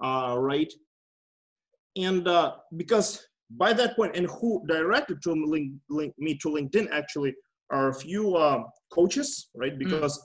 uh, 0.04 0.36
right? 0.38 0.72
And 1.96 2.28
uh, 2.28 2.56
because 2.76 3.26
by 3.52 3.72
that 3.74 3.96
point, 3.96 4.16
and 4.16 4.28
who 4.28 4.64
directed 4.68 5.22
to 5.24 5.32
link, 5.34 5.74
link 5.90 6.14
me 6.18 6.36
to 6.42 6.50
LinkedIn 6.50 6.90
actually 6.92 7.36
are 7.70 7.90
a 7.90 7.94
few 7.94 8.36
uh, 8.36 8.64
coaches, 8.92 9.50
right? 9.56 9.76
Mm. 9.76 9.80
Because 9.80 10.18
mm. 10.18 10.24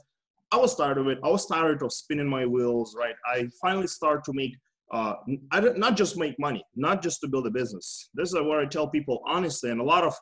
I 0.52 0.56
was 0.56 0.75
tired 0.75 0.99
of 0.99 1.06
it. 1.09 1.18
I 1.23 1.28
was 1.28 1.47
tired 1.47 1.82
of 1.82 1.92
spinning 1.92 2.28
my 2.28 2.47
wheels, 2.47 2.97
right? 2.99 3.14
I 3.26 3.49
finally 3.61 3.87
started 3.87 4.25
to 4.25 4.32
make, 4.32 4.56
uh, 4.92 5.14
I 5.52 5.61
don't, 5.61 5.78
not 5.78 5.97
just 5.97 6.16
make 6.16 6.38
money, 6.40 6.64
not 6.75 7.02
just 7.02 7.20
to 7.20 7.28
build 7.28 7.47
a 7.47 7.50
business. 7.50 8.09
This 8.14 8.30
is 8.30 8.35
where 8.35 8.61
I 8.61 8.66
tell 8.66 8.88
people 8.88 9.20
honestly, 9.26 9.70
and 9.70 9.80
a 9.80 9.85
lot 9.85 10.04
of 10.04 10.14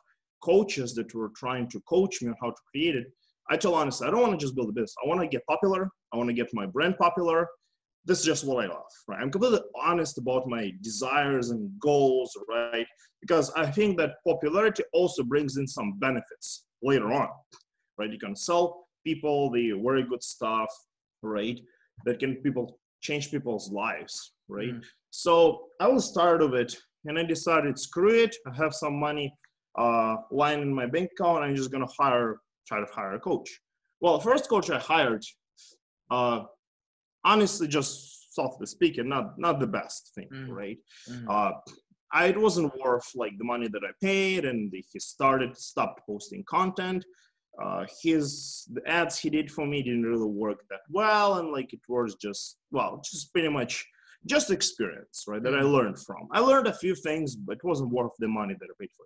coaches 0.43 0.93
that 0.95 1.13
were 1.13 1.31
trying 1.35 1.69
to 1.69 1.79
coach 1.81 2.21
me 2.21 2.29
on 2.29 2.35
how 2.41 2.49
to 2.49 2.61
create 2.71 2.95
it, 2.95 3.07
I 3.49 3.57
tell 3.57 3.73
honestly, 3.73 4.07
I 4.07 4.11
don't 4.11 4.21
want 4.21 4.39
to 4.39 4.45
just 4.45 4.55
build 4.55 4.69
a 4.69 4.73
business. 4.73 4.95
I 5.03 5.07
want 5.07 5.21
to 5.21 5.27
get 5.27 5.45
popular. 5.47 5.89
I 6.13 6.17
want 6.17 6.29
to 6.29 6.33
get 6.33 6.53
my 6.53 6.65
brand 6.65 6.97
popular. 6.97 7.47
This 8.05 8.19
is 8.19 8.25
just 8.25 8.45
what 8.45 8.63
I 8.63 8.67
love, 8.67 8.91
right? 9.07 9.19
I'm 9.21 9.31
completely 9.31 9.59
honest 9.75 10.17
about 10.17 10.47
my 10.47 10.71
desires 10.81 11.49
and 11.49 11.69
goals, 11.79 12.31
right? 12.47 12.85
Because 13.21 13.51
I 13.51 13.69
think 13.69 13.97
that 13.97 14.15
popularity 14.25 14.83
also 14.93 15.23
brings 15.23 15.57
in 15.57 15.67
some 15.67 15.99
benefits 15.99 16.65
later 16.81 17.11
on, 17.11 17.27
right? 17.97 18.11
You 18.11 18.19
can 18.19 18.35
sell 18.35 18.87
people 19.05 19.51
the 19.51 19.71
very 19.83 20.03
good 20.03 20.23
stuff, 20.23 20.69
right? 21.21 21.59
That 22.05 22.19
can 22.19 22.35
people 22.35 22.79
change 23.01 23.31
people's 23.31 23.71
lives, 23.71 24.33
right? 24.47 24.73
Mm. 24.75 24.83
So 25.09 25.65
I 25.79 25.87
was 25.87 26.11
tired 26.11 26.41
of 26.41 26.53
it, 26.53 26.75
and 27.05 27.17
I 27.17 27.23
decided, 27.23 27.77
screw 27.79 28.13
it. 28.13 28.35
I 28.47 28.55
have 28.55 28.73
some 28.73 28.99
money 28.99 29.33
uh, 29.77 30.17
lying 30.31 30.61
in 30.61 30.73
my 30.73 30.85
bank 30.85 31.11
account. 31.11 31.43
I'm 31.43 31.55
just 31.55 31.71
gonna 31.71 31.87
hire, 31.97 32.39
try 32.67 32.79
to 32.79 32.87
hire 32.91 33.13
a 33.13 33.19
coach. 33.19 33.49
Well, 34.01 34.17
the 34.17 34.23
first 34.23 34.49
coach 34.49 34.69
I 34.69 34.79
hired, 34.79 35.23
uh, 36.09 36.43
honestly, 37.25 37.67
just 37.67 38.33
softly 38.33 38.65
speaking, 38.65 39.09
not 39.09 39.37
not 39.37 39.59
the 39.59 39.67
best 39.67 40.11
thing, 40.15 40.29
mm. 40.33 40.49
right? 40.49 40.77
Mm. 41.09 41.25
Uh, 41.29 41.51
I, 42.11 42.25
it 42.27 42.39
wasn't 42.39 42.73
worth 42.79 43.09
like 43.15 43.37
the 43.37 43.43
money 43.43 43.67
that 43.67 43.83
I 43.83 43.91
paid, 44.01 44.45
and 44.45 44.71
he 44.73 44.99
started 44.99 45.57
stopped 45.57 46.01
posting 46.07 46.43
content. 46.49 47.05
Uh, 47.61 47.85
his 48.01 48.67
the 48.73 48.81
ads 48.87 49.17
he 49.19 49.29
did 49.29 49.51
for 49.51 49.65
me 49.65 49.83
didn't 49.83 50.03
really 50.03 50.29
work 50.29 50.59
that 50.69 50.79
well, 50.89 51.39
and 51.39 51.51
like 51.51 51.73
it 51.73 51.81
was 51.87 52.15
just 52.15 52.57
well, 52.71 53.01
just 53.03 53.31
pretty 53.33 53.49
much 53.49 53.85
just 54.25 54.51
experience, 54.51 55.25
right? 55.27 55.43
That 55.43 55.55
I 55.55 55.59
mm-hmm. 55.59 55.67
learned 55.67 55.99
from. 55.99 56.27
I 56.31 56.39
learned 56.39 56.67
a 56.67 56.73
few 56.73 56.95
things, 56.95 57.35
but 57.35 57.57
it 57.57 57.63
wasn't 57.63 57.91
worth 57.91 58.11
the 58.19 58.27
money 58.27 58.55
that 58.59 58.67
I 58.69 58.75
paid 58.79 58.89
for. 58.95 59.05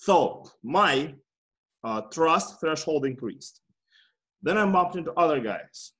So 0.00 0.44
my 0.62 1.14
uh, 1.84 2.02
trust 2.12 2.60
threshold 2.60 3.06
increased. 3.06 3.60
Then 4.42 4.58
I 4.58 4.70
bumped 4.70 4.96
into 4.96 5.12
other 5.14 5.40
guys 5.40 5.92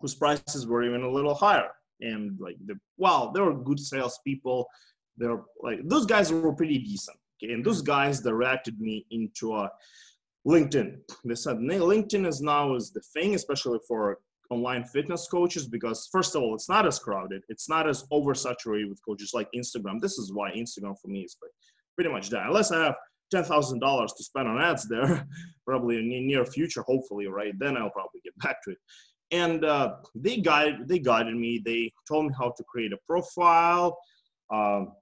whose 0.00 0.14
prices 0.14 0.66
were 0.66 0.82
even 0.82 1.02
a 1.02 1.10
little 1.10 1.34
higher, 1.34 1.70
and 2.00 2.38
like 2.40 2.56
the 2.66 2.74
well, 2.98 3.32
they 3.32 3.40
were 3.40 3.54
good 3.54 3.80
salespeople 3.80 4.68
they're 5.16 5.40
like 5.62 5.80
those 5.84 6.06
guys 6.06 6.32
were 6.32 6.52
pretty 6.52 6.78
decent. 6.78 7.16
Okay? 7.42 7.52
And 7.52 7.64
those 7.64 7.82
guys 7.82 8.20
directed 8.20 8.80
me 8.80 9.06
into 9.10 9.54
a 9.54 9.70
LinkedIn. 10.46 10.96
They 11.24 11.34
said 11.34 11.58
LinkedIn 11.58 12.26
is 12.26 12.40
now 12.40 12.74
is 12.74 12.92
the 12.92 13.02
thing, 13.12 13.34
especially 13.34 13.78
for 13.86 14.18
online 14.50 14.84
fitness 14.84 15.28
coaches, 15.28 15.66
because 15.66 16.08
first 16.12 16.34
of 16.34 16.42
all, 16.42 16.54
it's 16.54 16.68
not 16.68 16.86
as 16.86 16.98
crowded, 16.98 17.42
it's 17.48 17.68
not 17.68 17.88
as 17.88 18.04
oversaturated 18.12 18.88
with 18.88 19.04
coaches 19.04 19.32
like 19.34 19.48
Instagram. 19.54 20.00
This 20.00 20.18
is 20.18 20.32
why 20.32 20.50
Instagram 20.52 20.94
for 21.00 21.08
me 21.08 21.20
is 21.20 21.36
pretty 21.94 22.10
much 22.10 22.30
that. 22.30 22.46
Unless 22.46 22.72
I 22.72 22.84
have 22.84 22.96
ten 23.32 23.44
thousand 23.44 23.80
dollars 23.80 24.12
to 24.14 24.22
spend 24.22 24.48
on 24.48 24.60
ads 24.60 24.88
there, 24.88 25.26
probably 25.66 25.98
in 25.98 26.08
the 26.08 26.20
near 26.20 26.44
future, 26.44 26.82
hopefully, 26.82 27.26
right? 27.26 27.58
Then 27.58 27.76
I'll 27.76 27.90
probably 27.90 28.20
get 28.22 28.38
back 28.38 28.62
to 28.64 28.72
it. 28.72 28.78
And 29.30 29.64
uh, 29.64 29.96
they 30.14 30.36
guided 30.36 30.88
they 30.88 30.98
guided 30.98 31.36
me. 31.36 31.62
They 31.64 31.92
told 32.06 32.26
me 32.26 32.34
how 32.38 32.52
to 32.56 32.64
create 32.64 32.92
a 32.92 32.98
profile. 33.06 33.98
Um, 34.52 34.92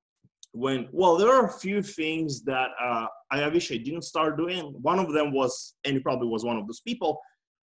when 0.52 0.88
well 0.92 1.16
there 1.16 1.32
are 1.32 1.46
a 1.46 1.58
few 1.58 1.82
things 1.82 2.42
that 2.42 2.70
uh, 2.80 3.06
i 3.30 3.46
wish 3.48 3.70
i 3.70 3.76
didn't 3.76 4.02
start 4.02 4.36
doing 4.36 4.74
one 4.82 4.98
of 4.98 5.12
them 5.12 5.32
was 5.32 5.74
and 5.84 5.94
he 5.94 6.00
probably 6.00 6.28
was 6.28 6.44
one 6.44 6.56
of 6.56 6.66
those 6.66 6.80
people 6.80 7.20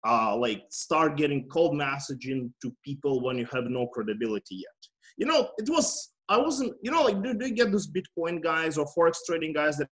uh, 0.06 0.36
like 0.36 0.64
start 0.68 1.16
getting 1.16 1.48
cold 1.48 1.72
messaging 1.72 2.50
to 2.60 2.70
people 2.84 3.22
when 3.22 3.38
you 3.38 3.46
have 3.50 3.64
no 3.64 3.86
credibility 3.86 4.56
yet 4.56 4.90
you 5.16 5.24
know 5.24 5.48
it 5.56 5.68
was 5.70 6.12
i 6.28 6.36
wasn't 6.36 6.72
you 6.82 6.90
know 6.90 7.02
like 7.02 7.22
do, 7.22 7.32
do 7.32 7.46
you 7.46 7.54
get 7.54 7.72
those 7.72 7.90
bitcoin 7.90 8.42
guys 8.42 8.76
or 8.76 8.86
forex 8.96 9.16
trading 9.26 9.52
guys 9.52 9.78
that 9.78 9.88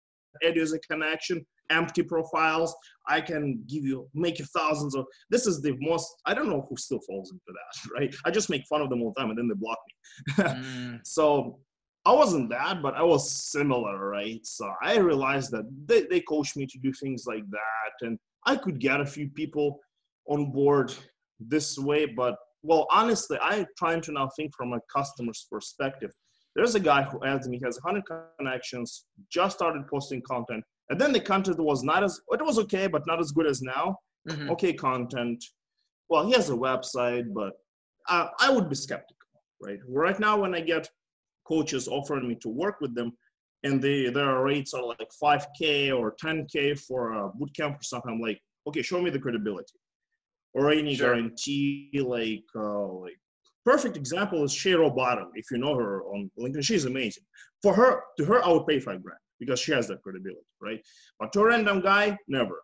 add 0.45 0.57
you 0.57 0.62
as 0.62 0.73
a 0.73 0.78
connection 0.81 1.45
empty 1.71 2.02
profiles 2.02 2.75
i 3.09 3.21
can 3.21 3.62
give 3.66 3.85
you 3.85 4.09
make 4.14 4.38
you 4.38 4.45
thousands 4.57 4.95
of 4.95 5.05
this 5.31 5.47
is 5.47 5.61
the 5.62 5.76
most 5.81 6.09
i 6.26 6.33
don't 6.33 6.49
know 6.49 6.66
who 6.69 6.76
still 6.76 7.00
falls 7.07 7.33
into 7.33 7.43
that 7.49 7.90
right 7.99 8.14
i 8.25 8.31
just 8.31 8.50
make 8.50 8.62
fun 8.69 8.81
of 8.81 8.88
them 8.88 9.02
all 9.02 9.12
the 9.14 9.21
time 9.21 9.31
and 9.31 9.38
then 9.38 9.49
they 9.49 9.55
block 9.55 9.78
me 9.88 10.45
mm. 10.45 11.00
so 11.05 11.59
I 12.07 12.12
wasn't 12.12 12.50
that, 12.50 12.83
but 12.83 12.95
I 12.95 13.02
was 13.02 13.28
similar, 13.50 13.99
right? 13.99 14.38
So 14.47 14.73
I 14.81 14.99
realized 14.99 15.50
that 15.50 15.64
they, 15.87 16.02
they 16.02 16.21
coached 16.21 16.57
me 16.57 16.64
to 16.64 16.78
do 16.78 16.93
things 16.93 17.25
like 17.26 17.43
that, 17.50 18.07
and 18.07 18.16
I 18.47 18.55
could 18.55 18.78
get 18.78 19.00
a 19.00 19.05
few 19.05 19.28
people 19.28 19.81
on 20.28 20.52
board 20.52 20.95
this 21.40 21.76
way. 21.76 22.07
But 22.07 22.37
well, 22.62 22.87
honestly, 22.93 23.38
I'm 23.43 23.66
trying 23.76 24.02
to 24.02 24.12
now 24.12 24.31
think 24.37 24.52
from 24.57 24.73
a 24.73 24.81
customer's 24.95 25.49
perspective. 25.50 26.12
There's 26.57 26.75
a 26.75 26.81
guy 26.81 27.03
who 27.03 27.21
he 27.23 27.61
has 27.63 27.79
100 27.83 28.03
connections, 28.39 29.05
just 29.31 29.57
started 29.57 29.87
posting 29.89 30.23
content, 30.23 30.65
and 30.89 31.01
then 31.01 31.13
the 31.13 31.21
content 31.21 31.59
was 31.59 31.85
not 31.85 32.03
as 32.03 32.19
it 32.33 32.45
was 32.45 32.59
okay, 32.61 32.87
but 32.87 33.07
not 33.07 33.21
as 33.21 33.31
good 33.31 33.47
as 33.47 33.61
now. 33.61 33.99
Mm-hmm. 34.29 34.51
Okay, 34.51 34.73
content. 34.73 35.45
Well, 36.09 36.27
he 36.27 36.33
has 36.33 36.49
a 36.51 36.55
website, 36.55 37.27
but 37.35 37.53
uh, 38.09 38.29
I 38.41 38.51
would 38.51 38.69
be 38.69 38.75
skeptical, 38.75 39.29
right? 39.61 39.79
Right 39.87 40.19
now, 40.19 40.41
when 40.41 40.55
I 40.55 40.61
get 40.61 40.89
coaches 41.47 41.89
offering 41.89 42.27
me 42.27 42.37
to 42.37 42.49
work 42.49 42.81
with 42.81 42.95
them 42.95 43.13
and 43.63 43.83
they 43.83 44.09
their 44.11 44.43
rates 44.43 44.75
are 44.75 44.85
like 44.85 45.11
5k 45.23 45.97
or 45.97 46.15
10k 46.23 46.79
for 46.81 47.13
a 47.13 47.29
boot 47.31 47.55
camp 47.55 47.77
or 47.77 47.83
something 47.83 48.13
i'm 48.13 48.21
like 48.21 48.41
okay 48.67 48.83
show 48.83 49.01
me 49.01 49.11
the 49.11 49.19
credibility 49.19 49.79
or 50.55 50.71
any 50.71 50.95
sure. 50.95 51.15
guarantee 51.15 51.91
like 52.05 52.45
uh, 52.57 52.87
like 52.87 53.19
perfect 53.67 53.97
example 53.97 54.45
is 54.45 54.53
Shay 54.53 54.73
Rowbottom. 54.73 55.27
If 55.35 55.51
you 55.51 55.59
know 55.59 55.75
her 55.75 56.03
on 56.05 56.31
LinkedIn, 56.39 56.65
she's 56.65 56.85
amazing. 56.85 57.25
For 57.63 57.75
her, 57.75 58.05
to 58.17 58.25
her, 58.25 58.43
I 58.45 58.49
would 58.49 58.67
pay 58.67 58.79
five 58.79 59.03
grand 59.03 59.19
because 59.41 59.59
she 59.59 59.73
has 59.73 59.89
that 59.89 60.03
credibility, 60.03 60.47
right? 60.63 60.81
But 61.19 61.33
to 61.33 61.41
a 61.41 61.47
random 61.47 61.81
guy, 61.81 62.17
never. 62.29 62.63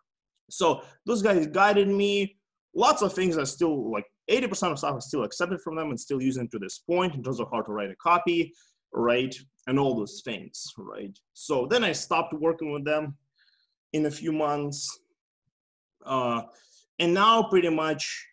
So 0.49 0.81
those 1.05 1.21
guys 1.21 1.45
guided 1.47 1.89
me. 1.89 2.37
Lots 2.73 3.01
of 3.01 3.13
things 3.13 3.37
are 3.37 3.45
still 3.45 3.91
like 3.91 4.05
80% 4.31 4.71
of 4.71 4.79
stuff 4.79 4.97
is 4.97 5.07
still 5.07 5.23
accepted 5.23 5.61
from 5.61 5.75
them 5.75 5.89
and 5.89 5.99
still 5.99 6.21
using 6.21 6.47
to 6.49 6.57
this 6.57 6.79
point 6.79 7.15
in 7.15 7.21
terms 7.21 7.39
of 7.39 7.47
how 7.51 7.61
to 7.61 7.71
write 7.71 7.91
a 7.91 7.95
copy, 7.97 8.53
right? 8.93 9.35
And 9.67 9.77
all 9.77 9.95
those 9.95 10.21
things, 10.23 10.65
right? 10.77 11.17
So 11.33 11.67
then 11.69 11.83
I 11.83 11.91
stopped 11.91 12.33
working 12.33 12.71
with 12.71 12.85
them 12.85 13.15
in 13.91 14.05
a 14.05 14.11
few 14.11 14.31
months. 14.31 14.99
Uh, 16.05 16.43
and 16.99 17.13
now 17.13 17.43
pretty 17.43 17.69
much 17.69 18.25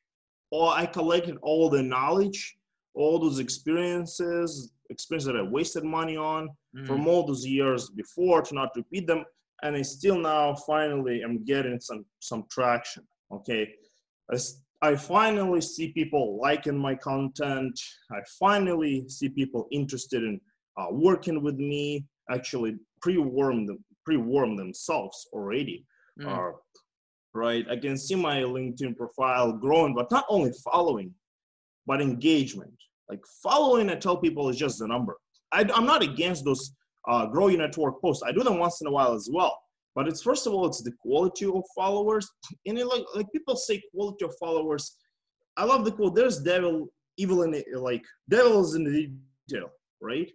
all 0.50 0.70
I 0.70 0.86
collected 0.86 1.36
all 1.42 1.68
the 1.68 1.82
knowledge, 1.82 2.56
all 2.94 3.18
those 3.18 3.38
experiences, 3.38 4.72
experiences 4.90 5.26
that 5.26 5.36
I 5.36 5.42
wasted 5.42 5.84
money 5.84 6.16
on 6.16 6.48
mm. 6.76 6.86
from 6.86 7.06
all 7.06 7.26
those 7.26 7.46
years 7.46 7.90
before 7.90 8.42
to 8.42 8.54
not 8.54 8.70
repeat 8.76 9.06
them. 9.06 9.24
And 9.62 9.76
I 9.76 9.82
still 9.82 10.18
now 10.18 10.54
finally 10.54 11.22
am 11.22 11.44
getting 11.44 11.80
some 11.80 12.04
some 12.20 12.44
traction. 12.50 13.04
Okay. 13.32 13.72
I, 14.32 14.38
I 14.82 14.96
finally 14.96 15.60
see 15.60 15.92
people 15.92 16.40
liking 16.40 16.78
my 16.78 16.94
content. 16.94 17.78
I 18.10 18.20
finally 18.38 19.08
see 19.08 19.28
people 19.28 19.68
interested 19.70 20.22
in 20.22 20.40
uh, 20.80 20.86
working 20.90 21.42
with 21.42 21.56
me 21.56 22.06
actually 22.30 22.76
pre-warm 23.02 23.66
them 23.66 23.84
pre-warm 24.04 24.56
themselves 24.56 25.26
already 25.32 25.84
mm. 26.20 26.26
uh, 26.26 26.56
right 27.34 27.66
i 27.70 27.76
can 27.76 27.96
see 27.96 28.14
my 28.14 28.40
linkedin 28.40 28.96
profile 28.96 29.52
growing 29.52 29.94
but 29.94 30.10
not 30.10 30.24
only 30.28 30.52
following 30.64 31.12
but 31.86 32.00
engagement 32.00 32.72
like 33.08 33.20
following 33.42 33.90
i 33.90 33.94
tell 33.94 34.16
people 34.16 34.48
is 34.48 34.56
just 34.56 34.78
the 34.78 34.86
number 34.86 35.16
I, 35.52 35.62
am 35.74 35.86
not 35.86 36.02
against 36.02 36.44
those 36.44 36.72
uh, 37.08 37.26
grow 37.26 37.48
your 37.48 37.60
network 37.60 38.00
posts 38.00 38.22
i 38.26 38.32
do 38.32 38.42
them 38.42 38.58
once 38.58 38.80
in 38.80 38.86
a 38.86 38.90
while 38.90 39.14
as 39.14 39.28
well 39.32 39.58
but 39.94 40.06
it's 40.06 40.22
first 40.22 40.46
of 40.46 40.52
all 40.52 40.66
it's 40.66 40.82
the 40.82 40.92
quality 41.00 41.46
of 41.46 41.62
followers 41.74 42.28
and 42.66 42.78
it, 42.78 42.86
like 42.86 43.04
like 43.14 43.26
people 43.32 43.56
say 43.56 43.82
quality 43.94 44.24
of 44.24 44.34
followers 44.38 44.98
i 45.56 45.64
love 45.64 45.84
the 45.84 45.92
quote 45.92 46.14
there's 46.14 46.40
devil 46.40 46.88
evil 47.16 47.42
in 47.42 47.54
it 47.54 47.66
like 47.74 48.04
devils 48.28 48.74
in 48.74 48.84
the 48.84 49.10
detail 49.48 49.70
right 50.00 50.30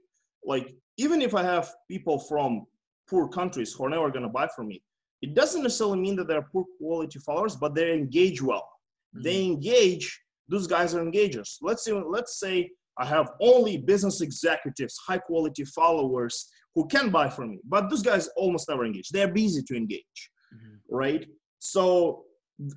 like 0.46 0.76
even 0.98 1.22
if 1.22 1.34
I 1.34 1.44
have 1.44 1.74
people 1.90 2.20
from 2.20 2.66
poor 3.10 3.28
countries 3.28 3.74
who 3.74 3.86
are 3.86 3.90
never 3.90 4.10
going 4.10 4.24
to 4.24 4.30
buy 4.30 4.48
from 4.56 4.68
me, 4.68 4.82
it 5.22 5.34
doesn't 5.34 5.64
necessarily 5.64 6.00
mean 6.00 6.16
that 6.18 6.28
they're 6.28 6.48
poor 6.52 6.66
quality 6.78 7.20
followers, 7.20 7.56
but 7.56 7.76
they 7.76 7.94
engage 7.94 8.42
well. 8.42 8.70
Mm-hmm. 9.16 9.24
They 9.24 9.46
engage. 9.46 10.22
Those 10.48 10.68
guys 10.68 10.94
are 10.94 11.04
engagers. 11.04 11.58
Let's 11.62 11.84
say 11.84 11.94
let's 11.94 12.40
say 12.40 12.70
I 12.98 13.06
have 13.06 13.32
only 13.42 13.78
business 13.78 14.22
executives, 14.22 14.98
high 15.06 15.18
quality 15.18 15.66
followers 15.66 16.50
who 16.76 16.88
can 16.88 17.10
buy 17.10 17.30
from 17.30 17.52
me, 17.52 17.60
but 17.66 17.90
those 17.90 18.02
guys 18.02 18.30
almost 18.36 18.70
never 18.70 18.86
engage. 18.86 19.10
They're 19.10 19.32
busy 19.32 19.64
to 19.64 19.76
engage, 19.76 20.30
mm-hmm. 20.54 20.96
right? 20.96 21.26
So 21.60 22.26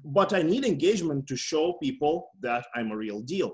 but 0.04 0.32
I 0.32 0.42
need 0.42 0.64
engagement 0.64 1.26
to 1.28 1.36
show 1.36 1.74
people 1.74 2.30
that 2.40 2.66
I'm 2.74 2.90
a 2.90 2.96
real 2.96 3.20
deal, 3.20 3.52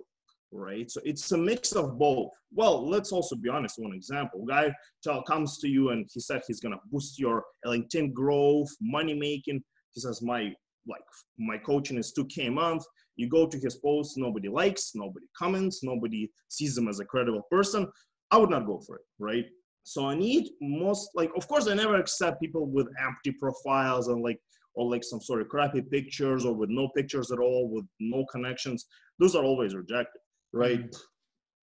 right? 0.52 0.90
So 0.90 1.00
it's 1.04 1.30
a 1.32 1.38
mix 1.38 1.72
of 1.72 1.98
both. 1.98 2.30
Well, 2.52 2.88
let's 2.88 3.12
also 3.12 3.36
be 3.36 3.48
honest. 3.48 3.78
One 3.78 3.92
example: 3.92 4.44
guy 4.46 4.72
tell, 5.02 5.22
comes 5.22 5.58
to 5.58 5.68
you 5.68 5.90
and 5.90 6.08
he 6.12 6.20
said 6.20 6.42
he's 6.46 6.60
gonna 6.60 6.80
boost 6.90 7.18
your 7.18 7.44
LinkedIn 7.66 8.12
growth, 8.12 8.70
money 8.80 9.14
making. 9.14 9.62
He 9.92 10.00
says 10.00 10.22
my 10.22 10.52
like 10.86 11.02
my 11.38 11.58
coaching 11.58 11.98
is 11.98 12.12
2k 12.16 12.48
a 12.48 12.50
month. 12.50 12.84
You 13.16 13.28
go 13.28 13.46
to 13.46 13.58
his 13.58 13.76
post, 13.76 14.16
nobody 14.16 14.48
likes, 14.48 14.92
nobody 14.94 15.26
comments, 15.36 15.82
nobody 15.82 16.30
sees 16.48 16.76
him 16.76 16.88
as 16.88 17.00
a 17.00 17.04
credible 17.04 17.42
person. 17.50 17.86
I 18.30 18.38
would 18.38 18.50
not 18.50 18.66
go 18.66 18.80
for 18.86 18.96
it, 18.96 19.04
right? 19.18 19.44
So 19.84 20.06
I 20.06 20.14
need 20.14 20.48
most 20.60 21.10
like, 21.14 21.30
of 21.36 21.46
course, 21.46 21.68
I 21.68 21.74
never 21.74 21.96
accept 21.96 22.40
people 22.40 22.66
with 22.66 22.88
empty 22.98 23.32
profiles 23.32 24.08
and 24.08 24.22
like 24.22 24.40
or 24.74 24.90
like 24.90 25.04
some 25.04 25.20
sort 25.20 25.40
of 25.40 25.48
crappy 25.48 25.82
pictures 25.82 26.44
or 26.44 26.52
with 26.52 26.70
no 26.70 26.88
pictures 26.96 27.30
at 27.30 27.38
all, 27.38 27.68
with 27.68 27.84
no 28.00 28.24
connections. 28.26 28.86
Those 29.20 29.36
are 29.36 29.44
always 29.44 29.74
rejected, 29.74 30.20
right? 30.52 30.80
Mm-hmm. 30.80 31.00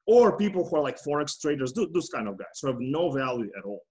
Or 0.07 0.37
people 0.37 0.67
who 0.67 0.77
are 0.77 0.83
like 0.83 0.97
forex 1.01 1.39
traders, 1.39 1.73
those 1.73 2.09
kind 2.09 2.27
of 2.27 2.37
guys 2.37 2.59
who 2.61 2.67
have 2.67 2.79
no 2.79 3.11
value 3.11 3.49
at 3.57 3.65
all. 3.65 3.81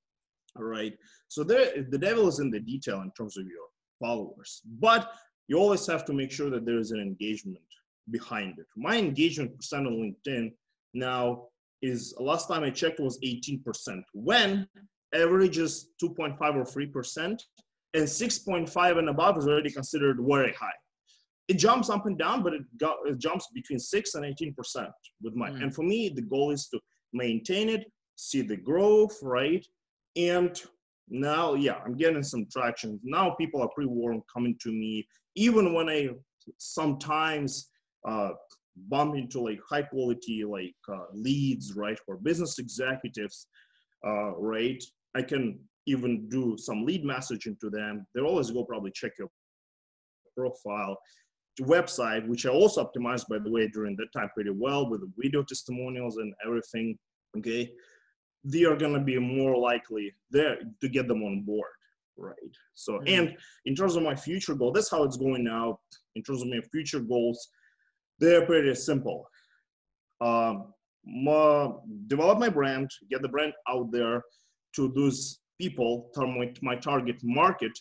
All 0.56 0.64
right. 0.64 0.92
So 1.28 1.44
there, 1.44 1.84
the 1.90 1.98
devil 1.98 2.28
is 2.28 2.40
in 2.40 2.50
the 2.50 2.60
detail 2.60 3.02
in 3.02 3.12
terms 3.12 3.36
of 3.36 3.44
your 3.44 3.66
followers, 4.00 4.62
but 4.78 5.12
you 5.50 5.58
always 5.58 5.84
have 5.88 6.04
to 6.04 6.12
make 6.12 6.30
sure 6.30 6.48
that 6.48 6.64
there 6.64 6.78
is 6.78 6.92
an 6.92 7.00
engagement 7.00 7.58
behind 8.12 8.60
it. 8.60 8.66
My 8.76 8.96
engagement 8.96 9.56
percent 9.56 9.84
on 9.84 9.94
LinkedIn 9.94 10.52
now 10.94 11.48
is 11.82 12.14
last 12.20 12.46
time 12.46 12.62
I 12.62 12.70
checked 12.70 13.00
was 13.00 13.18
18%. 13.24 14.00
When 14.14 14.68
average 15.12 15.58
is 15.58 15.88
2.5 16.00 16.38
or 16.40 16.64
3%, 16.64 17.42
and 17.94 18.04
6.5 18.04 18.98
and 18.98 19.08
above 19.08 19.38
is 19.38 19.48
already 19.48 19.72
considered 19.72 20.18
very 20.20 20.52
high. 20.52 20.78
It 21.48 21.54
jumps 21.54 21.90
up 21.90 22.06
and 22.06 22.16
down, 22.16 22.44
but 22.44 22.54
it, 22.54 22.62
got, 22.78 22.98
it 23.04 23.18
jumps 23.18 23.48
between 23.52 23.80
6 23.80 24.14
and 24.14 24.24
18% 24.24 24.54
with 25.20 25.34
mine. 25.34 25.54
Mm. 25.54 25.62
And 25.64 25.74
for 25.74 25.82
me, 25.82 26.08
the 26.08 26.22
goal 26.22 26.52
is 26.52 26.68
to 26.68 26.78
maintain 27.12 27.68
it, 27.68 27.90
see 28.14 28.42
the 28.42 28.56
growth, 28.56 29.18
right? 29.20 29.66
And 30.14 30.60
now, 31.08 31.54
yeah, 31.54 31.78
I'm 31.84 31.96
getting 31.96 32.22
some 32.22 32.46
traction. 32.52 33.00
Now 33.02 33.30
people 33.30 33.60
are 33.60 33.68
pretty 33.74 33.90
warm 33.90 34.22
coming 34.32 34.56
to 34.62 34.70
me, 34.70 35.08
even 35.34 35.74
when 35.74 35.88
I 35.88 36.10
sometimes 36.58 37.70
uh, 38.06 38.30
bump 38.88 39.16
into 39.16 39.40
like 39.40 39.60
high 39.68 39.82
quality 39.82 40.44
like 40.44 40.74
uh, 40.88 41.04
leads, 41.12 41.74
right, 41.74 41.98
for 42.04 42.16
business 42.16 42.58
executives, 42.58 43.46
uh, 44.06 44.32
right? 44.36 44.82
I 45.14 45.22
can 45.22 45.58
even 45.86 46.28
do 46.28 46.56
some 46.58 46.84
lead 46.84 47.04
messaging 47.04 47.58
to 47.60 47.70
them. 47.70 48.06
They 48.14 48.20
always 48.20 48.50
go 48.50 48.64
probably 48.64 48.92
check 48.92 49.12
your 49.18 49.28
profile 50.36 50.96
website, 51.60 52.26
which 52.26 52.46
I 52.46 52.50
also 52.50 52.84
optimized 52.84 53.28
by 53.28 53.38
the 53.38 53.50
way 53.50 53.68
during 53.68 53.96
that 53.96 54.12
time 54.12 54.30
pretty 54.34 54.50
well 54.50 54.88
with 54.88 55.02
video 55.18 55.42
testimonials 55.42 56.16
and 56.16 56.32
everything. 56.46 56.98
Okay, 57.36 57.70
they 58.44 58.64
are 58.64 58.76
gonna 58.76 59.02
be 59.02 59.18
more 59.18 59.56
likely 59.56 60.12
there 60.30 60.58
to 60.80 60.88
get 60.88 61.08
them 61.08 61.22
on 61.22 61.42
board, 61.42 61.70
right? 62.20 62.34
So, 62.74 62.94
mm-hmm. 62.94 63.14
and 63.14 63.36
in 63.64 63.74
terms 63.74 63.96
of 63.96 64.02
my 64.02 64.14
future 64.14 64.54
goal, 64.54 64.72
that's 64.72 64.90
how 64.90 65.02
it's 65.04 65.16
going 65.16 65.44
now. 65.44 65.80
In 66.14 66.22
terms 66.22 66.42
of 66.42 66.48
my 66.48 66.60
future 66.70 67.00
goals, 67.00 67.48
they're 68.18 68.46
pretty 68.46 68.74
simple. 68.74 69.26
Um, 70.20 70.74
my, 71.04 71.70
develop 72.06 72.38
my 72.38 72.50
brand, 72.50 72.90
get 73.10 73.22
the 73.22 73.28
brand 73.28 73.54
out 73.68 73.90
there 73.90 74.22
to 74.76 74.92
those 74.94 75.40
people, 75.58 76.10
my, 76.16 76.52
my 76.62 76.76
target 76.76 77.16
market, 77.22 77.72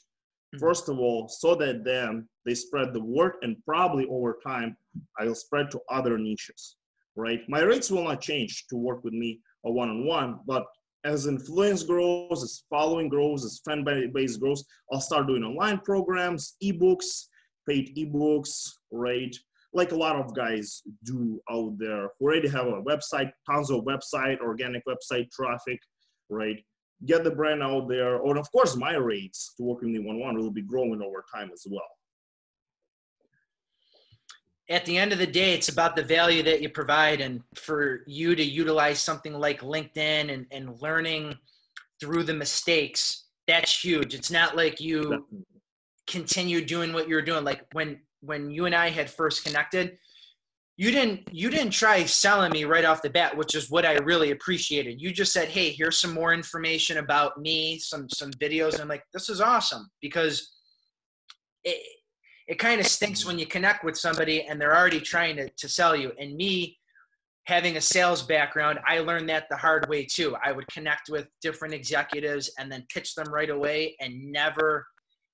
hmm. 0.53 0.59
first 0.59 0.89
of 0.89 0.99
all, 0.99 1.27
so 1.27 1.55
that 1.55 1.83
then 1.83 2.27
they 2.45 2.55
spread 2.55 2.93
the 2.93 3.03
word 3.03 3.33
and 3.41 3.57
probably 3.65 4.07
over 4.09 4.37
time, 4.45 4.75
I'll 5.19 5.35
spread 5.35 5.69
to 5.71 5.79
other 5.89 6.17
niches, 6.17 6.77
right? 7.15 7.41
My 7.47 7.61
rates 7.61 7.91
will 7.91 8.05
not 8.05 8.21
change 8.21 8.65
to 8.69 8.77
work 8.77 9.03
with 9.03 9.13
me 9.13 9.41
a 9.65 9.71
one-on-one, 9.71 10.39
but 10.47 10.65
as 11.03 11.27
influence 11.27 11.83
grows, 11.83 12.43
as 12.43 12.63
following 12.69 13.09
grows, 13.09 13.45
as 13.45 13.61
fan 13.65 13.83
base 14.13 14.37
grows, 14.37 14.63
I'll 14.91 15.01
start 15.01 15.27
doing 15.27 15.43
online 15.43 15.79
programs, 15.79 16.55
ebooks, 16.63 17.25
paid 17.67 17.95
ebooks, 17.95 18.69
right? 18.91 19.35
Like 19.73 19.91
a 19.91 19.95
lot 19.95 20.15
of 20.15 20.35
guys 20.35 20.81
do 21.03 21.39
out 21.49 21.77
there 21.77 22.09
who 22.19 22.25
already 22.25 22.49
have 22.49 22.67
a 22.67 22.81
website, 22.81 23.31
tons 23.49 23.69
of 23.69 23.85
website, 23.85 24.39
organic 24.39 24.83
website 24.85 25.31
traffic, 25.31 25.79
right? 26.29 26.59
get 27.05 27.23
the 27.23 27.31
brand 27.31 27.63
out 27.63 27.87
there. 27.87 28.17
Or 28.17 28.37
of 28.37 28.51
course, 28.51 28.75
my 28.75 28.95
rates 28.95 29.53
to 29.57 29.63
work 29.63 29.81
with 29.81 29.89
me 29.89 29.99
one-one 29.99 30.37
will 30.37 30.51
be 30.51 30.61
growing 30.61 31.01
over 31.01 31.23
time 31.33 31.49
as 31.53 31.65
well. 31.69 31.81
At 34.69 34.85
the 34.85 34.97
end 34.97 35.11
of 35.11 35.17
the 35.19 35.27
day, 35.27 35.53
it's 35.53 35.69
about 35.69 35.95
the 35.95 36.03
value 36.03 36.43
that 36.43 36.61
you 36.61 36.69
provide, 36.69 37.21
and 37.21 37.41
for 37.55 38.01
you 38.05 38.35
to 38.35 38.43
utilize 38.43 39.01
something 39.01 39.33
like 39.33 39.61
LinkedIn 39.61 40.31
and, 40.31 40.45
and 40.51 40.79
learning 40.81 41.35
through 41.99 42.23
the 42.23 42.33
mistakes, 42.33 43.25
that's 43.47 43.83
huge. 43.83 44.13
It's 44.13 44.31
not 44.31 44.55
like 44.55 44.79
you 44.79 45.25
continue 46.07 46.63
doing 46.63 46.93
what 46.93 47.07
you're 47.07 47.21
doing. 47.21 47.43
Like 47.43 47.65
when 47.73 47.99
when 48.21 48.51
you 48.51 48.65
and 48.65 48.75
I 48.75 48.89
had 48.89 49.09
first 49.09 49.43
connected, 49.43 49.97
you 50.79 50.91
didn't 50.91 51.27
you 51.29 51.49
didn't 51.49 51.71
try 51.71 52.05
selling 52.05 52.53
me 52.53 52.63
right 52.63 52.85
off 52.85 53.01
the 53.01 53.09
bat 53.09 53.35
which 53.35 53.53
is 53.53 53.69
what 53.69 53.85
i 53.85 53.95
really 53.97 54.31
appreciated 54.31 55.01
you 55.01 55.11
just 55.11 55.33
said 55.33 55.49
hey 55.49 55.71
here's 55.71 55.99
some 55.99 56.13
more 56.13 56.33
information 56.33 56.99
about 56.99 57.37
me 57.37 57.77
some 57.77 58.07
some 58.07 58.31
videos 58.31 58.73
and 58.73 58.83
i'm 58.83 58.87
like 58.87 59.03
this 59.13 59.27
is 59.27 59.41
awesome 59.41 59.89
because 60.01 60.55
it 61.65 61.85
it 62.49 62.59
kind 62.59 62.81
of 62.81 62.87
stinks 62.87 63.25
when 63.25 63.39
you 63.39 63.45
connect 63.45 63.83
with 63.85 63.97
somebody 63.97 64.43
and 64.43 64.59
they're 64.59 64.75
already 64.75 64.99
trying 64.99 65.37
to, 65.37 65.47
to 65.49 65.69
sell 65.69 65.95
you 65.95 66.11
and 66.19 66.35
me 66.35 66.77
having 67.45 67.77
a 67.77 67.81
sales 67.81 68.21
background 68.21 68.79
i 68.87 68.99
learned 68.99 69.29
that 69.29 69.45
the 69.49 69.55
hard 69.55 69.87
way 69.87 70.05
too 70.05 70.35
i 70.43 70.51
would 70.51 70.67
connect 70.67 71.09
with 71.09 71.27
different 71.41 71.73
executives 71.73 72.51
and 72.59 72.71
then 72.71 72.85
pitch 72.93 73.15
them 73.15 73.31
right 73.31 73.49
away 73.49 73.95
and 74.01 74.13
never 74.31 74.85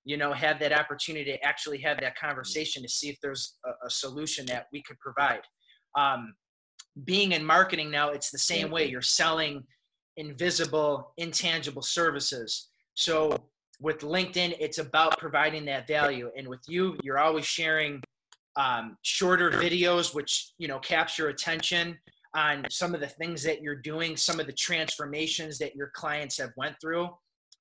you 0.05 0.17
know, 0.17 0.31
have 0.31 0.59
that 0.59 0.71
opportunity 0.71 1.31
to 1.31 1.43
actually 1.43 1.79
have 1.79 1.99
that 1.99 2.17
conversation 2.17 2.83
to 2.83 2.87
see 2.87 3.09
if 3.09 3.19
there's 3.21 3.55
a, 3.65 3.87
a 3.87 3.89
solution 3.89 4.45
that 4.45 4.67
we 4.71 4.81
could 4.83 4.99
provide. 4.99 5.41
Um, 5.97 6.35
being 7.03 7.31
in 7.31 7.43
marketing 7.43 7.89
now, 7.89 8.11
it's 8.11 8.29
the 8.29 8.37
same 8.37 8.69
way. 8.69 8.87
You're 8.87 9.01
selling 9.01 9.63
invisible, 10.15 11.11
intangible 11.17 11.81
services. 11.81 12.69
So 12.93 13.35
with 13.81 13.99
LinkedIn, 13.99 14.55
it's 14.59 14.77
about 14.77 15.17
providing 15.17 15.65
that 15.65 15.87
value. 15.87 16.31
And 16.37 16.47
with 16.47 16.61
you, 16.67 16.97
you're 17.03 17.19
always 17.19 17.45
sharing 17.45 18.01
um, 18.55 18.97
shorter 19.01 19.51
videos, 19.51 20.13
which 20.13 20.51
you 20.57 20.67
know 20.67 20.79
capture 20.79 21.29
attention 21.29 21.97
on 22.35 22.65
some 22.69 22.93
of 22.93 22.99
the 22.99 23.07
things 23.07 23.43
that 23.43 23.61
you're 23.61 23.75
doing, 23.75 24.17
some 24.17 24.39
of 24.39 24.45
the 24.45 24.53
transformations 24.53 25.57
that 25.59 25.75
your 25.75 25.91
clients 25.93 26.37
have 26.37 26.51
went 26.57 26.75
through 26.81 27.09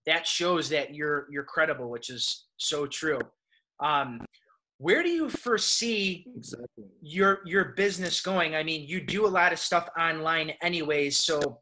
that 0.07 0.27
shows 0.27 0.69
that 0.69 0.95
you're 0.95 1.27
you're 1.31 1.45
credible, 1.45 1.91
which 1.91 2.11
is 2.11 2.47
so 2.57 2.87
true. 2.87 3.21
Um, 3.81 4.21
where 4.79 5.03
do 5.03 5.09
you 5.09 5.31
foresee 5.31 6.27
exactly. 6.37 6.85
your 7.01 7.41
your 7.45 7.67
business 7.77 8.21
going? 8.21 8.55
I 8.55 8.63
mean, 8.63 8.87
you 8.87 9.01
do 9.01 9.27
a 9.27 9.29
lot 9.29 9.53
of 9.53 9.59
stuff 9.59 9.89
online, 9.99 10.53
anyways, 10.63 11.19
so 11.19 11.61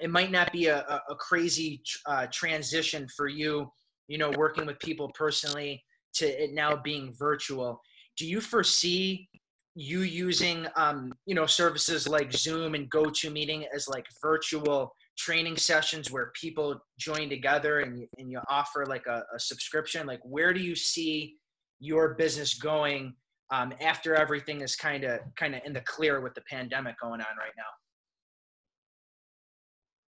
it 0.00 0.10
might 0.10 0.30
not 0.30 0.52
be 0.52 0.66
a, 0.66 0.80
a, 1.08 1.14
crazy 1.14 1.80
uh, 2.06 2.26
transition 2.32 3.06
for 3.16 3.28
you. 3.28 3.70
You 4.08 4.18
know, 4.18 4.30
working 4.36 4.66
with 4.66 4.78
people 4.80 5.10
personally 5.14 5.82
to 6.14 6.26
it 6.26 6.52
now 6.52 6.76
being 6.76 7.14
virtual. 7.18 7.80
Do 8.16 8.26
you 8.26 8.40
foresee 8.40 9.28
you 9.74 10.00
using 10.00 10.66
um, 10.76 11.12
you 11.26 11.34
know 11.34 11.46
services 11.46 12.08
like 12.08 12.32
Zoom 12.32 12.74
and 12.74 12.90
GoToMeeting 12.90 13.64
as 13.74 13.88
like 13.88 14.06
virtual 14.22 14.92
training 15.18 15.56
sessions 15.56 16.10
where 16.10 16.32
people 16.40 16.78
join 16.98 17.28
together 17.28 17.80
and 17.80 18.06
and 18.18 18.30
you 18.30 18.40
offer 18.48 18.84
like 18.86 19.06
a, 19.06 19.22
a 19.34 19.38
subscription 19.38 20.06
like 20.06 20.20
where 20.24 20.52
do 20.52 20.60
you 20.60 20.74
see 20.74 21.34
your 21.80 22.14
business 22.14 22.54
going 22.54 23.14
um, 23.52 23.72
after 23.80 24.14
everything 24.14 24.60
is 24.60 24.74
kind 24.74 25.04
of 25.04 25.20
kind 25.36 25.54
of 25.54 25.60
in 25.64 25.72
the 25.72 25.80
clear 25.82 26.20
with 26.20 26.34
the 26.34 26.40
pandemic 26.50 26.96
going 27.00 27.20
on 27.20 27.36
right 27.38 27.52
now 27.56 27.62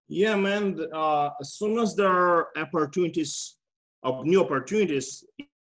yeah 0.08 0.36
man 0.36 0.78
uh, 0.94 1.30
as 1.40 1.54
soon 1.54 1.78
as 1.78 1.94
there 1.94 2.12
are 2.12 2.48
opportunities 2.56 3.56
of 4.02 4.24
new 4.24 4.42
opportunities 4.42 5.24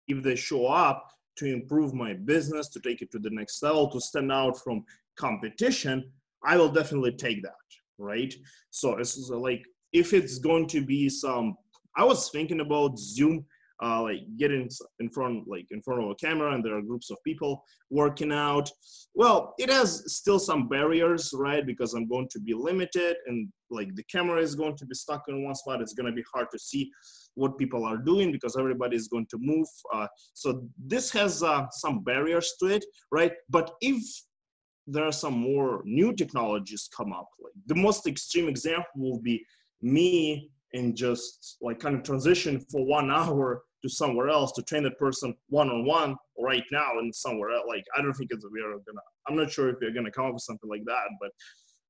if 0.08 0.24
they 0.24 0.36
show 0.36 0.68
up 0.68 1.10
to 1.38 1.46
improve 1.46 1.94
my 1.94 2.14
business 2.14 2.70
to 2.70 2.80
take 2.80 3.02
it 3.02 3.12
to 3.12 3.20
the 3.20 3.30
next 3.30 3.62
level 3.64 3.90
to 3.90 4.00
stand 4.00 4.32
out 4.32 4.58
from 4.64 4.84
competition 5.16 6.12
i 6.44 6.58
will 6.58 6.70
definitely 6.70 7.12
take 7.12 7.42
that 7.42 7.54
right? 7.98 8.34
So 8.70 8.98
it's 8.98 9.18
like 9.30 9.66
if 9.94 10.14
it's 10.14 10.40
going 10.40 10.68
to 10.68 10.82
be 10.86 11.10
some, 11.10 11.56
I 11.96 12.04
was 12.04 12.30
thinking 12.30 12.60
about 12.60 13.00
Zoom. 13.00 13.46
Uh, 13.84 14.02
like 14.02 14.22
getting 14.38 14.70
in 15.00 15.10
front 15.10 15.48
like 15.48 15.68
in 15.72 15.82
front 15.82 16.04
of 16.04 16.10
a 16.10 16.16
camera 16.16 16.54
and 16.54 16.64
there 16.64 16.78
are 16.78 16.82
groups 16.82 17.10
of 17.10 17.18
people 17.26 17.64
working 17.90 18.32
out. 18.32 18.70
Well 19.14 19.54
it 19.58 19.70
has 19.70 20.04
still 20.14 20.40
some 20.40 20.68
barriers 20.68 21.34
right 21.36 21.66
because 21.66 21.94
i'm 21.94 22.08
going 22.08 22.28
to 22.32 22.40
be 22.40 22.54
limited 22.54 23.18
and 23.28 23.50
like 23.70 23.94
the 23.96 24.04
camera 24.04 24.40
is 24.40 24.56
going 24.56 24.78
to 24.78 24.86
be 24.86 24.96
stuck 24.96 25.24
in 25.28 25.44
one 25.44 25.56
spot. 25.56 25.82
It's 25.82 25.94
going 25.94 26.08
to 26.08 26.16
be 26.16 26.24
hard 26.34 26.48
to 26.52 26.60
see 26.60 26.92
what 27.34 27.58
people 27.58 27.84
are 27.84 27.98
doing 27.98 28.32
because 28.32 28.56
everybody 28.56 28.96
is 28.96 29.08
going 29.08 29.28
to 29.32 29.38
move 29.40 29.68
uh, 29.94 30.08
so 30.34 30.64
this 30.78 31.12
has 31.12 31.44
uh, 31.44 31.66
some 31.72 32.04
barriers 32.04 32.54
to 32.60 32.68
it 32.68 32.86
right? 33.12 33.34
But 33.50 33.72
if 33.82 34.02
there 34.88 35.04
are 35.04 35.12
some 35.12 35.34
more 35.34 35.82
new 35.84 36.14
technologies 36.14 36.88
come 36.96 37.12
up 37.12 37.28
like 37.44 37.54
the 37.66 37.76
most 37.76 38.08
extreme 38.08 38.48
example 38.48 38.86
will 38.96 39.22
be 39.22 39.44
me 39.82 40.50
and 40.76 40.96
just 40.96 41.58
like 41.62 41.80
kind 41.80 41.96
of 41.96 42.04
transition 42.04 42.60
for 42.72 42.86
one 42.86 43.10
hour 43.20 43.64
to 43.82 43.90
somewhere 43.90 44.30
else 44.30 44.52
to 44.54 44.64
train 44.64 44.84
that 44.84 44.98
person 44.98 45.34
one 45.50 45.70
on 45.70 45.86
one 45.86 46.16
right 46.40 46.64
now 46.72 47.00
and 47.00 47.14
somewhere 47.14 47.52
else. 47.52 47.66
Like 47.68 47.86
I 47.98 48.02
don't 48.02 48.14
think 48.14 48.32
it's 48.32 48.46
we 48.52 48.62
are 48.62 48.72
gonna. 48.72 49.02
I'm 49.28 49.36
not 49.36 49.52
sure 49.52 49.70
if 49.70 49.78
we're 49.82 49.92
gonna 49.92 50.12
come 50.12 50.26
up 50.26 50.34
with 50.34 50.44
something 50.44 50.70
like 50.70 50.84
that, 50.86 51.04
but 51.20 51.32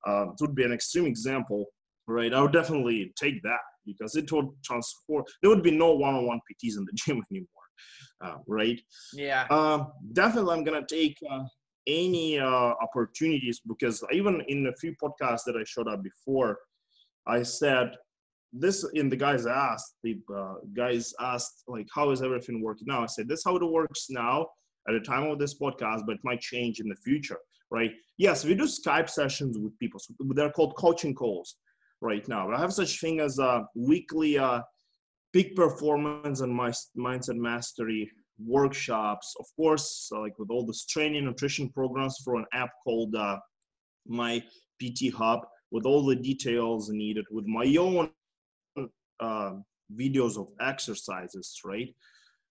uh, 0.09 0.29
it 0.29 0.35
would 0.41 0.55
be 0.55 0.63
an 0.63 0.71
extreme 0.71 1.05
example, 1.05 1.65
right? 2.07 2.33
I 2.33 2.41
would 2.41 2.53
definitely 2.53 3.13
take 3.19 3.41
that 3.43 3.59
because 3.85 4.15
it 4.15 4.31
would 4.31 4.47
transform. 4.63 5.23
There 5.41 5.49
would 5.49 5.63
be 5.63 5.71
no 5.71 5.93
one-on-one 5.95 6.39
PTs 6.39 6.77
in 6.77 6.85
the 6.85 6.91
gym 6.95 7.23
anymore, 7.31 7.47
uh, 8.23 8.37
right? 8.47 8.79
Yeah. 9.13 9.47
Um, 9.49 9.91
definitely, 10.13 10.53
I'm 10.53 10.63
gonna 10.63 10.85
take. 10.87 11.17
Uh, 11.29 11.43
any 11.87 12.39
uh, 12.39 12.73
opportunities 12.81 13.61
because 13.67 14.03
even 14.11 14.41
in 14.47 14.65
a 14.65 14.75
few 14.77 14.95
podcasts 14.99 15.43
that 15.45 15.55
I 15.55 15.63
showed 15.65 15.87
up 15.87 16.01
before, 16.01 16.57
I 17.27 17.43
said 17.43 17.91
this 18.57 18.85
in 18.93 19.09
the 19.09 19.15
guys 19.15 19.45
asked 19.45 19.95
the 20.03 20.19
uh, 20.35 20.55
guys 20.75 21.13
asked 21.19 21.63
like 21.67 21.87
how 21.93 22.11
is 22.11 22.21
everything 22.21 22.61
working 22.61 22.87
now? 22.87 23.03
I 23.03 23.07
said 23.07 23.27
this 23.27 23.43
how 23.43 23.55
it 23.55 23.63
works 23.63 24.07
now 24.09 24.47
at 24.87 24.93
the 24.93 24.99
time 24.99 25.23
of 25.23 25.39
this 25.39 25.59
podcast 25.59 26.03
but 26.05 26.15
it 26.15 26.21
might 26.23 26.39
change 26.39 26.79
in 26.79 26.87
the 26.87 26.95
future 26.95 27.37
right? 27.71 27.91
Yes 28.17 28.45
we 28.45 28.55
do 28.55 28.63
skype 28.63 29.09
sessions 29.09 29.57
with 29.57 29.77
people 29.79 29.99
so 29.99 30.13
they're 30.35 30.51
called 30.51 30.75
coaching 30.77 31.13
calls 31.13 31.57
right 32.01 32.27
now. 32.27 32.51
I 32.51 32.59
have 32.59 32.73
such 32.73 32.99
thing 32.99 33.19
as 33.19 33.39
a 33.39 33.65
weekly 33.75 34.37
uh, 34.37 34.61
peak 35.33 35.55
performance 35.55 36.41
and 36.41 36.53
my 36.53 36.71
mindset 36.97 37.35
mastery 37.35 38.09
workshops. 38.39 39.35
Of 39.39 39.47
course 39.55 40.09
like 40.11 40.37
with 40.39 40.49
all 40.49 40.65
this 40.65 40.85
training 40.85 41.25
nutrition 41.25 41.69
programs 41.69 42.17
for 42.23 42.35
an 42.35 42.45
app 42.53 42.69
called 42.83 43.15
uh, 43.15 43.37
my 44.07 44.41
pt 44.79 45.13
hub 45.13 45.39
with 45.71 45.85
all 45.85 46.05
the 46.05 46.15
details 46.15 46.89
needed 46.89 47.25
with 47.31 47.45
my 47.45 47.65
own 47.77 48.09
uh, 49.19 49.53
videos 49.93 50.37
of 50.37 50.47
exercises, 50.59 51.59
right? 51.63 51.93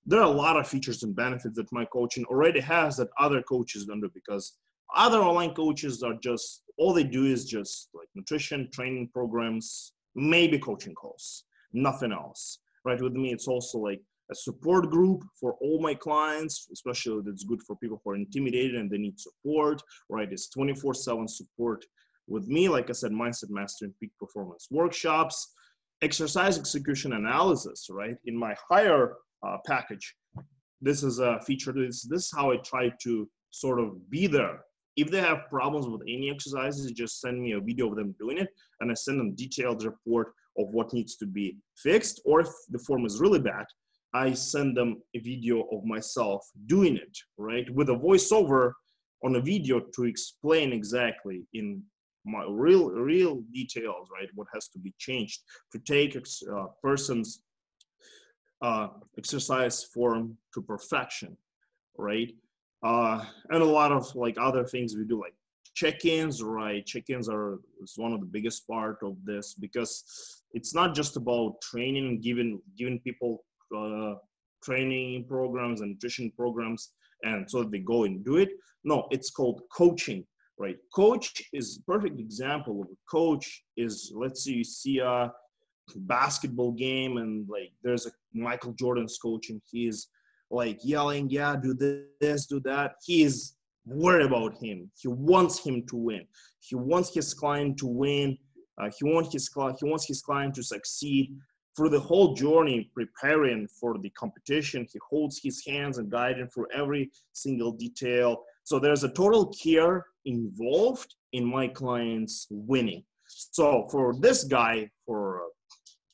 There 0.07 0.21
are 0.21 0.27
a 0.27 0.41
lot 0.45 0.57
of 0.59 0.69
features 0.69 1.03
and 1.03 1.17
benefits 1.17 1.57
that 1.57 1.73
my 1.73 1.85
coaching 1.87 2.25
already 2.27 2.61
has 2.61 2.97
that 2.99 3.09
other 3.19 3.43
coaches 3.43 3.87
don't 3.87 4.01
do 4.01 4.11
because 4.13 4.59
other 4.95 5.21
online 5.21 5.55
coaches 5.55 6.03
are 6.03 6.15
just 6.15 6.63
all 6.77 6.93
they 6.93 7.05
do 7.05 7.25
is 7.25 7.45
just 7.45 7.89
like 7.95 8.09
nutrition 8.15 8.69
training 8.73 9.09
programs, 9.13 9.93
maybe 10.15 10.59
coaching 10.59 10.95
calls, 10.95 11.45
nothing 11.73 12.13
else. 12.13 12.59
Right 12.85 13.01
with 13.01 13.15
me, 13.15 13.33
it's 13.33 13.49
also 13.49 13.79
like 13.79 14.03
a 14.31 14.35
support 14.35 14.91
group 14.91 15.23
for 15.41 15.55
all 15.61 15.81
my 15.81 15.95
clients, 15.95 16.69
especially 16.73 17.23
that's 17.25 17.45
good 17.45 17.63
for 17.63 17.77
people 17.77 18.01
who 18.05 18.11
are 18.11 18.17
intimidated 18.17 18.75
and 18.75 18.91
they 18.91 18.99
need 18.99 19.19
support, 19.19 19.83
right? 20.11 20.31
It's 20.31 20.49
24 20.51 20.95
7 20.95 21.29
support 21.29 21.85
with 22.27 22.47
me. 22.47 22.69
Like 22.69 22.91
I 22.91 22.93
said, 22.93 23.13
mindset 23.13 23.51
mastery 23.51 23.87
and 23.87 23.99
peak 23.99 24.11
performance 24.19 24.69
workshops 24.71 25.55
exercise 26.05 26.59
execution 26.59 27.15
analysis, 27.15 27.89
right? 27.91 28.17
In 28.27 28.37
my 28.37 28.55
higher 28.69 29.15
uh, 29.47 29.57
package, 29.67 30.15
this 30.81 31.03
is 31.03 31.19
a 31.19 31.41
feature. 31.47 31.73
This, 31.73 32.03
this 32.03 32.27
is 32.27 32.33
how 32.37 32.53
I 32.53 32.57
try 32.59 32.93
to 33.05 33.29
sort 33.51 33.81
of 33.81 33.89
be 34.11 34.27
there. 34.27 34.61
If 34.97 35.11
they 35.11 35.21
have 35.21 35.49
problems 35.49 35.87
with 35.89 36.03
any 36.03 36.31
exercises, 36.31 36.91
just 36.93 37.21
send 37.21 37.43
me 37.43 37.53
a 37.53 37.61
video 37.61 37.89
of 37.91 37.97
them 37.97 38.15
doing 38.19 38.39
it, 38.39 38.49
and 38.81 38.91
I 38.91 38.95
send 38.95 39.19
them 39.19 39.35
detailed 39.35 39.85
report 39.85 40.29
of 40.59 40.69
what 40.77 40.93
needs 40.93 41.17
to 41.17 41.27
be 41.27 41.57
fixed. 41.77 42.21
Or 42.25 42.41
if 42.41 42.49
the 42.71 42.79
form 42.79 43.05
is 43.05 43.21
really 43.21 43.41
bad, 43.41 43.67
I 44.13 44.35
send 44.35 44.77
them 44.77 45.03
a 45.17 45.19
video 45.19 45.63
of 45.73 45.85
myself 45.85 46.47
doing 46.67 46.97
it, 46.97 47.17
right, 47.37 47.69
with 47.75 47.89
a 47.89 47.99
voiceover 48.09 48.73
on 49.25 49.35
a 49.37 49.41
video 49.41 49.81
to 49.81 50.05
explain 50.05 50.73
exactly 50.73 51.47
in 51.55 51.83
my 52.25 52.45
real 52.49 52.91
real 52.91 53.43
details 53.53 54.09
right? 54.13 54.29
What 54.35 54.49
has 54.55 54.69
to 54.69 54.79
be 54.79 54.95
changed 54.99 55.43
to 55.73 55.79
take 55.79 56.17
a 56.17 56.23
uh, 56.55 56.67
person's 56.83 57.43
uh, 58.63 58.89
exercise 59.19 59.85
form 59.85 60.37
to 60.55 60.63
perfection 60.63 61.37
right? 61.97 62.33
Uh, 62.83 63.25
and 63.51 63.63
a 63.63 63.65
lot 63.65 63.93
of 63.93 64.15
like 64.15 64.37
other 64.39 64.65
things 64.65 64.95
we 64.97 65.05
do 65.05 65.21
like 65.21 65.35
check-ins 65.75 66.43
right? 66.43 66.85
Check-ins 66.87 67.29
are 67.29 67.61
is 67.83 67.95
one 67.97 68.13
of 68.13 68.21
the 68.21 68.27
biggest 68.27 68.67
part 68.67 68.99
of 69.03 69.17
this 69.25 69.55
because 69.55 70.43
it's 70.53 70.75
not 70.75 70.95
just 70.95 71.17
about 71.17 71.61
training 71.61 72.21
giving 72.21 72.61
giving 72.77 73.01
people 73.01 73.45
uh, 73.77 74.15
training 74.65 75.27
programs 75.29 75.81
and 75.81 75.93
nutrition 75.93 76.33
programs 76.37 76.93
and 77.23 77.51
so 77.51 77.65
they 77.65 77.79
go 77.79 78.05
and 78.05 78.25
do 78.25 78.37
it. 78.37 78.51
No 78.85 79.09
it's 79.11 79.31
called 79.31 79.63
coaching 79.73 80.25
right? 80.59 80.77
Coach 80.95 81.43
is 81.53 81.81
perfect 81.87 82.21
example 82.21 82.83
of 82.83 82.89
a 82.89 82.97
coach 83.11 83.65
is 83.77 84.13
let's 84.15 84.45
say 84.45 84.53
you 84.53 84.65
see 84.65 84.99
a 84.99 85.33
basketball 85.97 86.73
game 86.73 87.19
and 87.19 87.49
like 87.49 87.73
there's 87.83 88.07
a 88.07 88.11
Michael 88.33 88.73
Jordan's 88.73 89.19
coach 89.19 89.51
and 89.51 89.61
he's 89.71 90.09
like 90.51 90.79
yelling, 90.83 91.29
yeah, 91.31 91.57
do 91.57 91.75
this, 92.21 92.47
do 92.47 92.61
that. 92.61 92.95
He 93.05 93.23
is 93.23 93.55
worried 93.87 94.27
about 94.27 94.57
him. 94.63 94.91
He 94.97 95.09
wants 95.09 95.65
him 95.65 95.85
to 95.89 95.97
win. 95.97 96.27
He 96.61 96.75
wants 96.75 97.13
his 97.15 97.35
client 97.35 97.79
to 97.79 97.87
win. 97.87 98.39
Uh, 98.81 98.91
he 98.99 99.05
wants 99.05 99.33
his 99.33 99.49
client. 99.49 99.79
He 99.81 99.89
wants 99.89 100.07
his 100.07 100.23
client 100.23 100.55
to 100.55 100.63
succeed. 100.63 101.37
Through 101.77 101.91
the 101.91 102.01
whole 102.01 102.35
journey, 102.35 102.91
preparing 102.95 103.67
for 103.67 103.99
the 103.99 104.11
competition, 104.11 104.87
he 104.93 104.99
holds 105.11 105.41
his 105.43 105.65
hands 105.67 105.99
and 105.99 106.13
him 106.13 106.49
through 106.49 106.69
every 106.73 107.11
single 107.33 107.73
detail. 107.73 108.45
So 108.65 108.79
there's 108.79 109.05
a 109.05 109.11
total 109.11 109.47
care 109.63 110.07
involved 110.25 111.15
in 111.33 111.45
my 111.45 111.69
clients 111.69 112.47
winning. 112.51 113.05
So 113.29 113.87
for 113.91 114.15
this 114.19 114.45
guy, 114.45 114.91
for 115.07 115.43
uh, 115.43 115.49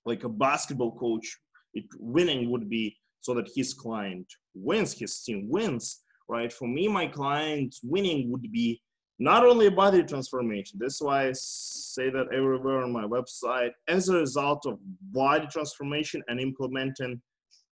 like 0.04 0.24
a 0.24 0.28
basketball 0.28 0.96
coach, 0.98 1.38
it 1.74 1.84
winning 1.98 2.50
would 2.50 2.68
be 2.68 2.96
so 3.20 3.34
that 3.34 3.50
his 3.54 3.74
client 3.74 4.26
wins, 4.54 4.92
his 4.92 5.22
team 5.22 5.48
wins, 5.48 6.02
right? 6.28 6.52
For 6.52 6.66
me, 6.66 6.88
my 6.88 7.06
client 7.06 7.76
winning 7.82 8.30
would 8.32 8.50
be 8.50 8.80
not 9.20 9.44
only 9.44 9.66
a 9.66 9.70
body 9.70 10.02
transformation. 10.02 10.78
That's 10.80 11.00
why 11.00 11.28
I 11.28 11.32
say 11.34 12.08
that 12.10 12.32
everywhere 12.32 12.82
on 12.82 12.90
my 12.90 13.04
website. 13.04 13.70
As 13.86 14.08
a 14.08 14.16
result 14.16 14.64
of 14.66 14.78
body 15.12 15.46
transformation 15.46 16.22
and 16.28 16.40
implementing 16.40 17.20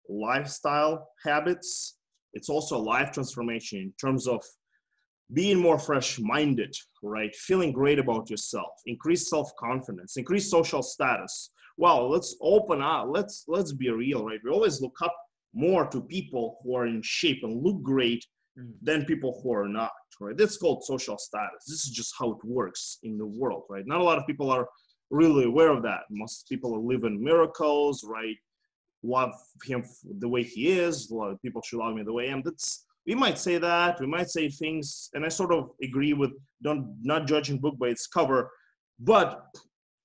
lifestyle 0.09 1.09
habits, 1.25 1.97
it's 2.35 2.51
also 2.51 2.77
a 2.77 2.87
life 2.95 3.11
transformation 3.13 3.79
in 3.79 3.93
terms 3.99 4.29
of 4.29 4.45
being 5.33 5.59
more 5.59 5.79
fresh 5.79 6.19
minded, 6.19 6.75
right? 7.03 7.35
Feeling 7.35 7.73
great 7.73 7.99
about 7.99 8.31
yourself, 8.31 8.71
increase 8.87 9.29
self 9.29 9.51
confidence, 9.59 10.17
increase 10.17 10.51
social 10.51 10.83
status. 10.83 11.51
Well, 11.77 12.11
let's 12.11 12.37
open 12.41 12.83
up. 12.83 13.07
Let's 13.11 13.45
let's 13.47 13.73
be 13.73 13.91
real, 13.91 14.25
right? 14.25 14.41
We 14.43 14.51
always 14.51 14.81
look 14.81 14.97
up 15.03 15.15
more 15.55 15.87
to 15.89 16.01
people 16.01 16.59
who 16.63 16.77
are 16.77 16.87
in 16.87 17.03
shape 17.03 17.41
and 17.43 17.63
look 17.63 17.83
great 17.83 18.25
mm. 18.59 18.73
than 18.83 19.05
people 19.05 19.41
who 19.43 19.53
are 19.53 19.69
not, 19.69 19.93
right? 20.21 20.37
That's 20.37 20.57
called 20.57 20.85
social 20.85 21.19
status. 21.19 21.65
This 21.67 21.85
is 21.85 21.91
just 21.91 22.15
how 22.19 22.33
it 22.33 22.45
works 22.45 22.99
in 23.03 23.19
the 23.19 23.27
world, 23.27 23.65
right? 23.69 23.87
Not 23.87 24.01
a 24.01 24.05
lot 24.05 24.19
of 24.19 24.27
people 24.27 24.51
are 24.51 24.69
really 25.11 25.45
aware 25.45 25.71
of 25.71 25.83
that. 25.83 26.01
Most 26.11 26.49
people 26.49 26.87
live 26.87 27.05
in 27.05 27.23
miracles, 27.23 28.05
right? 28.07 28.37
Love 29.03 29.33
him 29.65 29.85
the 30.19 30.29
way 30.29 30.43
he 30.43 30.71
is. 30.71 31.11
A 31.11 31.15
lot 31.15 31.31
of 31.31 31.41
people 31.41 31.63
should 31.63 31.79
love 31.79 31.95
me 31.95 32.03
the 32.03 32.13
way 32.13 32.29
I 32.29 32.33
am. 32.33 32.43
That's 32.45 32.85
we 33.09 33.15
might 33.15 33.39
say 33.39 33.59
that 33.59 33.99
we 34.01 34.07
might 34.07 34.31
say 34.31 34.49
things 34.49 35.11
and 35.15 35.25
i 35.25 35.29
sort 35.29 35.53
of 35.53 35.71
agree 35.83 36.13
with 36.13 36.31
don't 36.63 36.87
not 37.03 37.27
judging 37.27 37.59
book 37.59 37.77
by 37.79 37.89
its 37.89 38.07
cover 38.07 38.51
but 39.01 39.47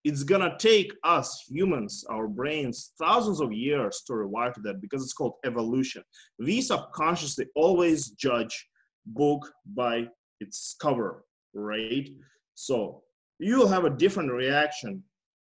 it's 0.03 0.23
gonna 0.23 0.55
take 0.59 0.93
us 1.03 1.45
humans 1.49 2.03
our 2.09 2.27
brains 2.27 2.91
thousands 2.99 3.39
of 3.39 3.53
years 3.53 4.03
to 4.05 4.13
rewire 4.13 4.53
to 4.53 4.61
that 4.61 4.81
because 4.81 5.01
it's 5.01 5.13
called 5.13 5.35
evolution. 5.45 6.03
We 6.39 6.61
subconsciously 6.61 7.47
always 7.55 8.09
judge 8.09 8.67
book 9.05 9.49
by 9.65 10.07
its 10.39 10.75
cover 10.81 11.23
right? 11.53 12.09
So 12.55 13.03
you'll 13.39 13.67
have 13.67 13.85
a 13.85 13.89
different 13.89 14.31
reaction. 14.31 15.03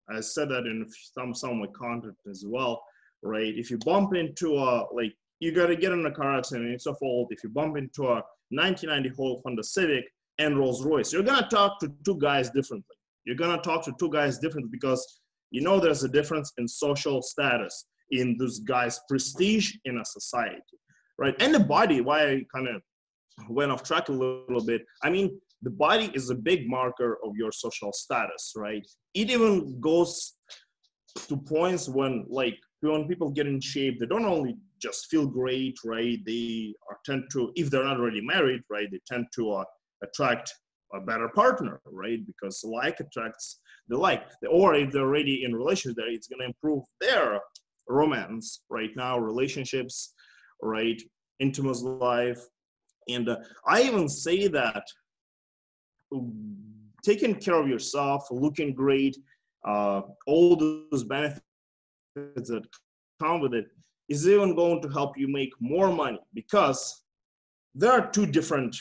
I 0.10 0.22
said 0.22 0.50
that 0.50 0.66
in 0.66 0.86
some 1.18 1.34
some 1.34 1.52
of 1.52 1.58
my 1.58 1.68
content 1.68 2.18
as 2.30 2.44
well 2.46 2.84
right? 3.22 3.54
If 3.58 3.70
you 3.70 3.78
bump 3.80 4.14
into 4.14 4.58
a 4.58 4.86
like 4.94 5.14
you 5.40 5.52
got 5.52 5.68
to 5.68 5.76
get 5.76 5.92
in 5.92 6.06
a 6.06 6.12
car 6.12 6.38
accident. 6.38 6.72
It's 6.72 6.86
a 6.86 6.94
fault. 6.96 7.30
If 7.32 7.44
you 7.44 7.50
bump 7.50 7.78
into 7.78 8.04
a 8.04 8.22
1990 8.50 9.42
Honda 9.44 9.64
Civic 9.64 10.06
and 10.38 10.58
Rolls 10.58 10.84
Royce, 10.86 11.14
you're 11.14 11.24
gonna 11.24 11.48
talk 11.50 11.80
to 11.80 11.92
two 12.06 12.18
guys 12.18 12.50
differently. 12.50 12.96
You're 13.26 13.36
gonna 13.36 13.62
talk 13.62 13.84
to 13.86 13.94
two 14.00 14.10
guys 14.10 14.40
differently 14.40 14.70
because 14.72 15.22
you 15.52 15.62
know 15.62 15.80
there's 15.80 16.04
a 16.04 16.10
difference 16.10 16.54
in 16.58 16.68
social 16.68 17.22
status. 17.22 17.86
in 18.12 18.36
those 18.40 18.60
guys' 18.62 19.00
prestige 19.08 19.76
in 19.86 20.00
a 20.00 20.04
society, 20.04 20.64
right? 21.20 21.36
And 21.40 21.54
the 21.54 21.60
body, 21.60 22.02
why 22.02 22.28
I 22.28 22.44
kind 22.54 22.68
of 22.68 22.82
went 23.50 23.72
off 23.72 23.84
track 23.84 24.10
a 24.10 24.12
little 24.12 24.66
bit. 24.66 24.82
I 25.04 25.10
mean, 25.10 25.40
the 25.62 25.70
body 25.70 26.12
is 26.14 26.30
a 26.30 26.36
big 26.36 26.68
marker 26.68 27.20
of 27.24 27.36
your 27.36 27.52
social 27.52 27.94
status, 27.94 28.54
right? 28.56 28.86
It 29.14 29.30
even 29.30 29.80
goes 29.80 30.36
to 31.28 31.38
points 31.38 31.90
when, 31.90 32.26
like, 32.30 32.58
when 32.82 33.08
people 33.08 33.30
get 33.30 33.48
in 33.48 33.60
shape, 33.60 34.00
they 34.00 34.06
don't 34.06 34.26
only 34.26 34.56
just 34.80 35.08
feel 35.08 35.26
great, 35.26 35.78
right? 35.86 36.18
They 36.26 36.74
are 36.90 36.98
tend 37.06 37.26
to, 37.34 37.52
if 37.56 37.70
they're 37.70 37.84
not 37.84 38.00
already 38.00 38.22
married, 38.22 38.62
right, 38.70 38.88
they 38.92 39.00
tend 39.08 39.28
to 39.36 39.52
uh, 39.52 39.64
attract 40.04 40.54
a 40.94 41.00
better 41.00 41.30
partner, 41.30 41.82
right? 41.86 42.26
Because 42.26 42.64
like 42.64 43.00
attracts 43.00 43.60
the 43.88 43.98
like. 43.98 44.24
Or 44.50 44.76
if 44.76 44.92
they're 44.92 45.02
already 45.02 45.44
in 45.44 45.56
relationship, 45.56 45.98
there, 45.98 46.12
it's 46.12 46.28
going 46.28 46.40
to 46.40 46.48
improve 46.48 46.84
their 47.00 47.40
romance 47.88 48.62
right 48.70 48.92
now, 48.96 49.18
relationships, 49.20 50.14
right, 50.62 51.02
intimate 51.40 51.82
life. 51.82 52.40
And 53.08 53.30
uh, 53.30 53.38
I 53.68 53.84
even 53.84 54.08
say 54.08 54.48
that 54.48 54.84
taking 57.04 57.36
care 57.36 57.56
of 57.56 57.68
yourself, 57.68 58.26
looking 58.32 58.74
great, 58.74 59.18
uh, 59.66 60.02
all 60.28 60.56
those 60.56 61.04
benefits 61.04 61.42
that 62.16 62.64
come 63.22 63.42
with 63.42 63.54
it 63.54 63.66
is 64.10 64.28
even 64.28 64.56
going 64.56 64.82
to 64.82 64.90
help 64.90 65.18
you 65.18 65.28
make 65.28 65.52
more 65.60 65.92
money 65.94 66.20
because 66.34 67.04
there 67.76 67.92
are 67.92 68.10
two 68.10 68.26
different 68.26 68.76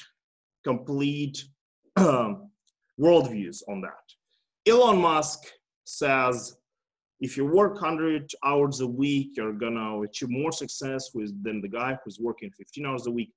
complete 0.64 1.45
um, 1.97 2.51
worldviews 2.99 3.62
on 3.69 3.81
that. 3.83 4.05
Elon 4.67 5.01
Musk 5.01 5.41
says 5.85 6.57
if 7.21 7.37
you 7.37 7.45
work 7.45 7.75
100 7.75 8.31
hours 8.45 8.81
a 8.81 8.87
week, 8.87 9.33
you're 9.37 9.53
gonna 9.53 10.01
achieve 10.01 10.31
more 10.31 10.53
success 10.53 11.11
with, 11.14 11.43
than 11.43 11.61
the 11.61 11.69
guy 11.69 11.99
who's 12.05 12.19
working 12.21 12.51
15 12.51 12.87
hours 12.87 13.07
a 13.07 13.11
week. 13.11 13.33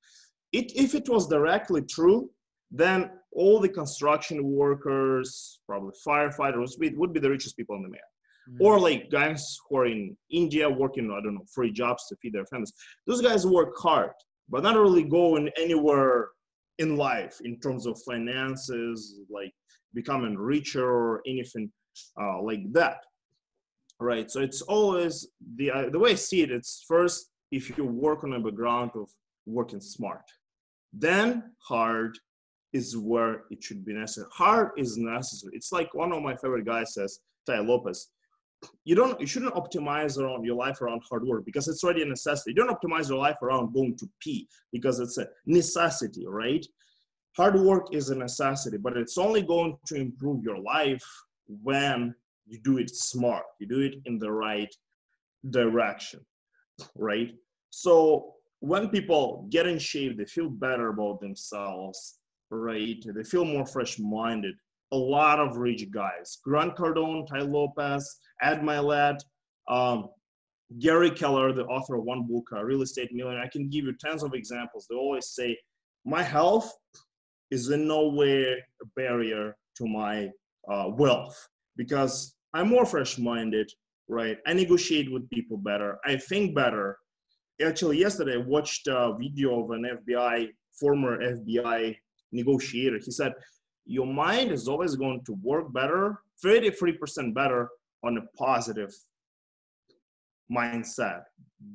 It, 0.51 0.71
if 0.75 0.93
it 0.93 1.09
was 1.09 1.27
directly 1.27 1.81
true, 1.81 2.29
then 2.69 3.11
all 3.31 3.59
the 3.59 3.69
construction 3.69 4.43
workers, 4.43 5.59
probably 5.67 5.93
firefighters, 6.05 6.71
would 6.79 7.13
be 7.13 7.19
the 7.19 7.29
richest 7.29 7.57
people 7.57 7.75
in 7.75 7.83
the 7.83 7.89
man. 7.89 8.01
Mm-hmm. 8.49 8.63
Or 8.63 8.79
like 8.79 9.11
guys 9.11 9.57
who 9.69 9.77
are 9.77 9.85
in 9.85 10.17
India 10.31 10.69
working, 10.69 11.11
I 11.11 11.21
don't 11.23 11.35
know, 11.35 11.45
free 11.53 11.71
jobs 11.71 12.07
to 12.07 12.15
feed 12.21 12.33
their 12.33 12.45
families. 12.45 12.73
Those 13.05 13.21
guys 13.21 13.45
work 13.45 13.77
hard, 13.77 14.11
but 14.49 14.63
not 14.63 14.75
really 14.75 15.03
going 15.03 15.49
anywhere 15.57 16.29
in 16.79 16.97
life 16.97 17.37
in 17.43 17.59
terms 17.59 17.85
of 17.85 18.01
finances, 18.01 19.19
like 19.29 19.53
becoming 19.93 20.37
richer 20.37 20.89
or 20.89 21.21
anything 21.27 21.71
uh, 22.19 22.41
like 22.41 22.71
that. 22.73 22.97
Right. 23.99 24.31
So 24.31 24.39
it's 24.41 24.63
always 24.63 25.27
the 25.57 25.69
uh, 25.69 25.89
the 25.91 25.99
way 25.99 26.11
I 26.11 26.15
see 26.15 26.41
it. 26.41 26.49
It's 26.49 26.83
first 26.87 27.29
if 27.51 27.77
you 27.77 27.85
work 27.85 28.23
on 28.23 28.33
a 28.33 28.39
background 28.39 28.91
of 28.95 29.07
working 29.45 29.81
smart, 29.81 30.23
then 30.91 31.51
hard 31.59 32.17
is 32.73 32.97
where 32.97 33.43
it 33.51 33.61
should 33.61 33.85
be 33.85 33.93
necessary. 33.93 34.27
Hard 34.31 34.71
is 34.77 34.97
necessary. 34.97 35.53
It's 35.55 35.71
like 35.71 35.93
one 35.93 36.11
of 36.13 36.23
my 36.23 36.35
favorite 36.35 36.65
guys 36.65 36.93
says, 36.93 37.19
Tai 37.45 37.59
Lopez 37.59 38.07
you 38.83 38.95
don't 38.95 39.19
you 39.19 39.27
shouldn't 39.27 39.53
optimize 39.53 40.17
around 40.17 40.45
your 40.45 40.55
life 40.55 40.81
around 40.81 41.01
hard 41.09 41.25
work 41.25 41.45
because 41.45 41.67
it's 41.67 41.83
already 41.83 42.01
a 42.03 42.05
necessity. 42.05 42.51
You 42.51 42.63
don't 42.63 42.75
optimize 42.75 43.09
your 43.09 43.17
life 43.17 43.37
around 43.41 43.73
going 43.73 43.95
to 43.97 44.09
pee 44.19 44.47
because 44.71 44.99
it's 44.99 45.17
a 45.17 45.27
necessity, 45.45 46.25
right? 46.27 46.65
Hard 47.37 47.59
work 47.59 47.93
is 47.93 48.09
a 48.09 48.15
necessity, 48.15 48.77
but 48.77 48.97
it's 48.97 49.17
only 49.17 49.41
going 49.41 49.77
to 49.87 49.95
improve 49.95 50.43
your 50.43 50.59
life 50.59 51.05
when 51.47 52.13
you 52.45 52.59
do 52.63 52.77
it 52.77 52.89
smart. 52.89 53.43
You 53.59 53.67
do 53.67 53.79
it 53.79 53.95
in 54.05 54.19
the 54.19 54.31
right 54.31 54.73
direction, 55.49 56.19
right? 56.95 57.33
So 57.69 58.33
when 58.59 58.89
people 58.89 59.47
get 59.49 59.65
in 59.65 59.79
shape, 59.79 60.17
they 60.17 60.25
feel 60.25 60.49
better 60.49 60.89
about 60.89 61.21
themselves, 61.21 62.19
right? 62.49 63.01
They 63.05 63.23
feel 63.23 63.45
more 63.45 63.65
fresh-minded 63.65 64.55
a 64.91 64.97
lot 64.97 65.39
of 65.39 65.57
rich 65.57 65.89
guys. 65.91 66.37
Grant 66.43 66.75
Cardone, 66.75 67.25
Tai 67.25 67.41
Lopez, 67.41 68.17
Ed 68.41 68.61
Mylett, 68.61 69.19
um, 69.67 70.09
Gary 70.79 71.11
Keller, 71.11 71.51
the 71.51 71.65
author 71.65 71.95
of 71.95 72.03
one 72.03 72.23
book, 72.27 72.47
uh, 72.53 72.63
Real 72.63 72.81
Estate 72.81 73.13
Millionaire. 73.13 73.43
I 73.43 73.49
can 73.49 73.69
give 73.69 73.85
you 73.85 73.93
tons 73.93 74.23
of 74.23 74.33
examples. 74.33 74.87
They 74.89 74.95
always 74.95 75.29
say, 75.29 75.57
my 76.05 76.23
health 76.23 76.71
is 77.51 77.69
in 77.69 77.87
no 77.87 78.07
way 78.09 78.43
a 78.53 78.85
barrier 78.95 79.55
to 79.77 79.87
my 79.87 80.29
uh, 80.69 80.89
wealth 80.89 81.47
because 81.75 82.35
I'm 82.53 82.69
more 82.69 82.85
fresh-minded, 82.85 83.69
right? 84.07 84.37
I 84.47 84.53
negotiate 84.53 85.11
with 85.11 85.29
people 85.29 85.57
better. 85.57 85.97
I 86.05 86.17
think 86.17 86.55
better. 86.55 86.97
Actually, 87.63 87.99
yesterday 87.99 88.35
I 88.35 88.37
watched 88.37 88.87
a 88.87 89.15
video 89.19 89.63
of 89.63 89.71
an 89.71 89.85
FBI, 90.07 90.49
former 90.79 91.19
FBI 91.21 91.95
negotiator. 92.31 92.99
He 93.03 93.11
said, 93.11 93.33
your 93.85 94.07
mind 94.07 94.51
is 94.51 94.67
always 94.67 94.95
going 94.95 95.21
to 95.25 95.33
work 95.43 95.73
better, 95.73 96.21
33% 96.43 97.33
better 97.33 97.69
on 98.03 98.17
a 98.17 98.21
positive 98.37 98.93
mindset, 100.51 101.23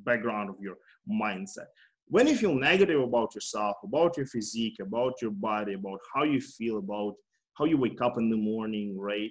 background 0.04 0.50
of 0.50 0.56
your 0.60 0.76
mindset. 1.10 1.66
When 2.08 2.26
you 2.26 2.36
feel 2.36 2.54
negative 2.54 3.00
about 3.00 3.34
yourself, 3.34 3.76
about 3.82 4.16
your 4.16 4.26
physique, 4.26 4.76
about 4.80 5.14
your 5.20 5.32
body, 5.32 5.74
about 5.74 5.98
how 6.14 6.22
you 6.22 6.40
feel, 6.40 6.78
about 6.78 7.14
how 7.54 7.64
you 7.64 7.78
wake 7.78 8.00
up 8.00 8.18
in 8.18 8.30
the 8.30 8.36
morning, 8.36 8.96
right? 8.98 9.30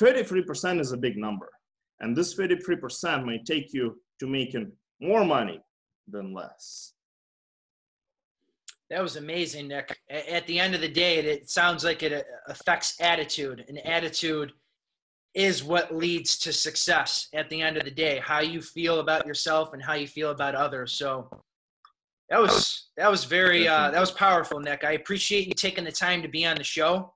33% 0.00 0.80
is 0.80 0.92
a 0.92 0.96
big 0.96 1.16
number. 1.16 1.48
And 2.00 2.16
this 2.16 2.34
33% 2.34 3.24
may 3.24 3.42
take 3.42 3.72
you 3.72 4.00
to 4.20 4.26
making 4.26 4.72
more 5.00 5.24
money 5.24 5.60
than 6.08 6.34
less. 6.34 6.92
That 8.90 9.02
was 9.02 9.16
amazing, 9.16 9.68
Nick. 9.68 9.98
At 10.08 10.46
the 10.46 10.60
end 10.60 10.74
of 10.74 10.80
the 10.80 10.88
day, 10.88 11.18
it 11.18 11.50
sounds 11.50 11.82
like 11.82 12.02
it 12.04 12.12
uh, 12.12 12.22
affects 12.46 13.00
attitude, 13.00 13.64
and 13.68 13.84
attitude 13.84 14.52
is 15.36 15.62
what 15.62 15.94
leads 15.94 16.38
to 16.38 16.52
success 16.52 17.28
at 17.34 17.48
the 17.50 17.60
end 17.60 17.76
of 17.76 17.84
the 17.84 17.90
day. 17.90 18.18
How 18.24 18.40
you 18.40 18.62
feel 18.62 19.00
about 19.00 19.26
yourself 19.26 19.74
and 19.74 19.82
how 19.82 19.92
you 19.92 20.08
feel 20.08 20.30
about 20.30 20.54
others. 20.54 20.94
So 20.94 21.28
that 22.30 22.40
was 22.40 22.88
that 22.96 23.10
was 23.10 23.24
very 23.24 23.68
uh, 23.68 23.90
that 23.90 24.00
was 24.00 24.10
powerful, 24.10 24.58
Nick. 24.58 24.82
I 24.82 24.92
appreciate 24.92 25.46
you 25.46 25.52
taking 25.52 25.84
the 25.84 25.92
time 25.92 26.22
to 26.22 26.28
be 26.28 26.46
on 26.46 26.56
the 26.56 26.64
show. 26.64 27.12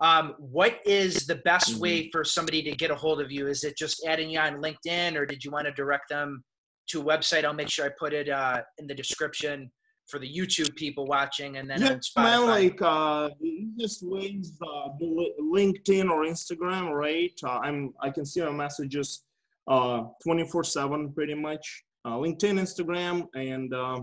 Um, 0.00 0.34
what 0.38 0.80
is 0.86 1.26
the 1.26 1.36
best 1.36 1.72
mm-hmm. 1.72 1.80
way 1.80 2.10
for 2.10 2.24
somebody 2.24 2.62
to 2.62 2.72
get 2.72 2.90
a 2.90 2.94
hold 2.94 3.20
of 3.20 3.30
you? 3.30 3.48
Is 3.48 3.64
it 3.64 3.76
just 3.76 4.02
adding 4.06 4.30
you 4.30 4.38
on 4.38 4.62
LinkedIn, 4.62 5.16
or 5.16 5.26
did 5.26 5.44
you 5.44 5.50
want 5.50 5.66
to 5.66 5.72
direct 5.72 6.08
them 6.08 6.42
to 6.88 7.02
a 7.02 7.04
website? 7.04 7.44
I'll 7.44 7.52
make 7.52 7.68
sure 7.68 7.84
I 7.84 7.90
put 7.98 8.14
it 8.14 8.30
uh, 8.30 8.62
in 8.78 8.86
the 8.86 8.94
description 8.94 9.70
for 10.08 10.18
the 10.18 10.28
YouTube 10.28 10.74
people 10.74 11.06
watching, 11.06 11.58
and 11.58 11.70
then 11.70 11.82
yeah, 11.82 11.92
on 11.92 12.00
Spotify. 12.00 12.46
Like 12.46 12.82
uh, 12.82 13.30
just 13.78 14.02
ways 14.02 14.58
uh, 14.62 14.88
LinkedIn 15.00 16.10
or 16.10 16.24
Instagram, 16.24 16.90
right? 16.92 17.32
Uh, 17.44 17.58
I'm 17.58 17.92
I 18.00 18.10
can 18.10 18.24
see 18.24 18.40
my 18.40 18.50
messages 18.50 19.24
uh 19.68 20.04
24/7 20.26 21.14
pretty 21.14 21.34
much. 21.34 21.84
Uh, 22.04 22.12
LinkedIn, 22.12 22.58
Instagram, 22.58 23.28
and 23.34 23.74
uh, 23.74 24.00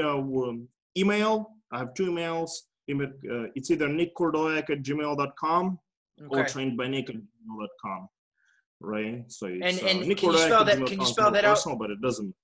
um, 0.00 0.68
email. 0.96 1.50
I 1.72 1.78
have 1.78 1.94
two 1.94 2.06
emails. 2.06 2.50
Uh, 2.90 3.48
it's 3.54 3.70
either 3.70 3.88
nickkordoyak 3.88 4.70
at 4.70 4.82
gmail.com 4.82 5.78
okay. 6.22 6.40
or 6.40 6.44
trained 6.46 6.76
by 6.76 6.88
nick 6.88 7.10
at 7.10 7.16
gmail.com. 7.16 8.08
Right. 8.80 9.24
So 9.26 9.46
and 9.46 9.64
and 9.64 10.12
uh, 10.12 10.14
can 10.14 10.32
you 10.32 10.38
spell 10.38 10.64
that? 10.64 10.86
Can 10.86 11.00
you 11.00 11.06
spell 11.06 11.30
that 11.32 11.44
personal, 11.44 11.74
out? 11.74 11.80
But 11.80 11.90
it 11.90 12.00
doesn't. 12.00 12.34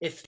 if 0.00 0.24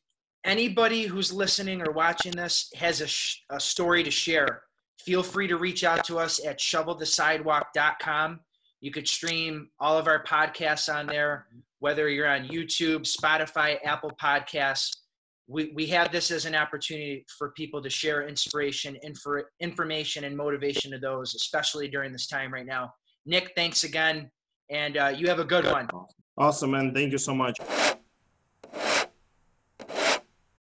anybody 0.46 1.04
who's 1.04 1.32
listening 1.32 1.86
or 1.86 1.92
watching 1.92 2.32
this 2.32 2.70
has 2.76 3.00
a, 3.00 3.06
sh- 3.06 3.40
a 3.50 3.60
story 3.60 4.02
to 4.04 4.10
share, 4.10 4.62
feel 5.00 5.22
free 5.22 5.48
to 5.48 5.56
reach 5.56 5.84
out 5.84 6.04
to 6.04 6.18
us 6.18 6.44
at 6.44 6.58
shovelthesidewalk.com. 6.58 8.40
You 8.80 8.90
could 8.90 9.08
stream 9.08 9.68
all 9.80 9.98
of 9.98 10.06
our 10.06 10.22
podcasts 10.22 10.94
on 10.94 11.06
there, 11.06 11.46
whether 11.80 12.08
you're 12.08 12.28
on 12.28 12.46
YouTube, 12.48 13.00
Spotify, 13.00 13.78
Apple 13.84 14.12
Podcasts. 14.22 14.96
We, 15.48 15.72
we 15.74 15.86
have 15.86 16.10
this 16.10 16.30
as 16.30 16.44
an 16.44 16.54
opportunity 16.54 17.24
for 17.38 17.50
people 17.50 17.82
to 17.82 17.90
share 17.90 18.28
inspiration, 18.28 18.96
infor, 19.04 19.42
information, 19.60 20.24
and 20.24 20.36
motivation 20.36 20.90
to 20.92 20.98
those, 20.98 21.34
especially 21.34 21.88
during 21.88 22.12
this 22.12 22.26
time 22.26 22.52
right 22.52 22.66
now. 22.66 22.92
Nick, 23.26 23.52
thanks 23.56 23.84
again, 23.84 24.30
and 24.70 24.96
uh, 24.96 25.12
you 25.16 25.28
have 25.28 25.38
a 25.38 25.44
good 25.44 25.64
one. 25.64 25.88
Awesome, 26.36 26.72
man. 26.72 26.92
Thank 26.92 27.12
you 27.12 27.18
so 27.18 27.34
much. 27.34 27.58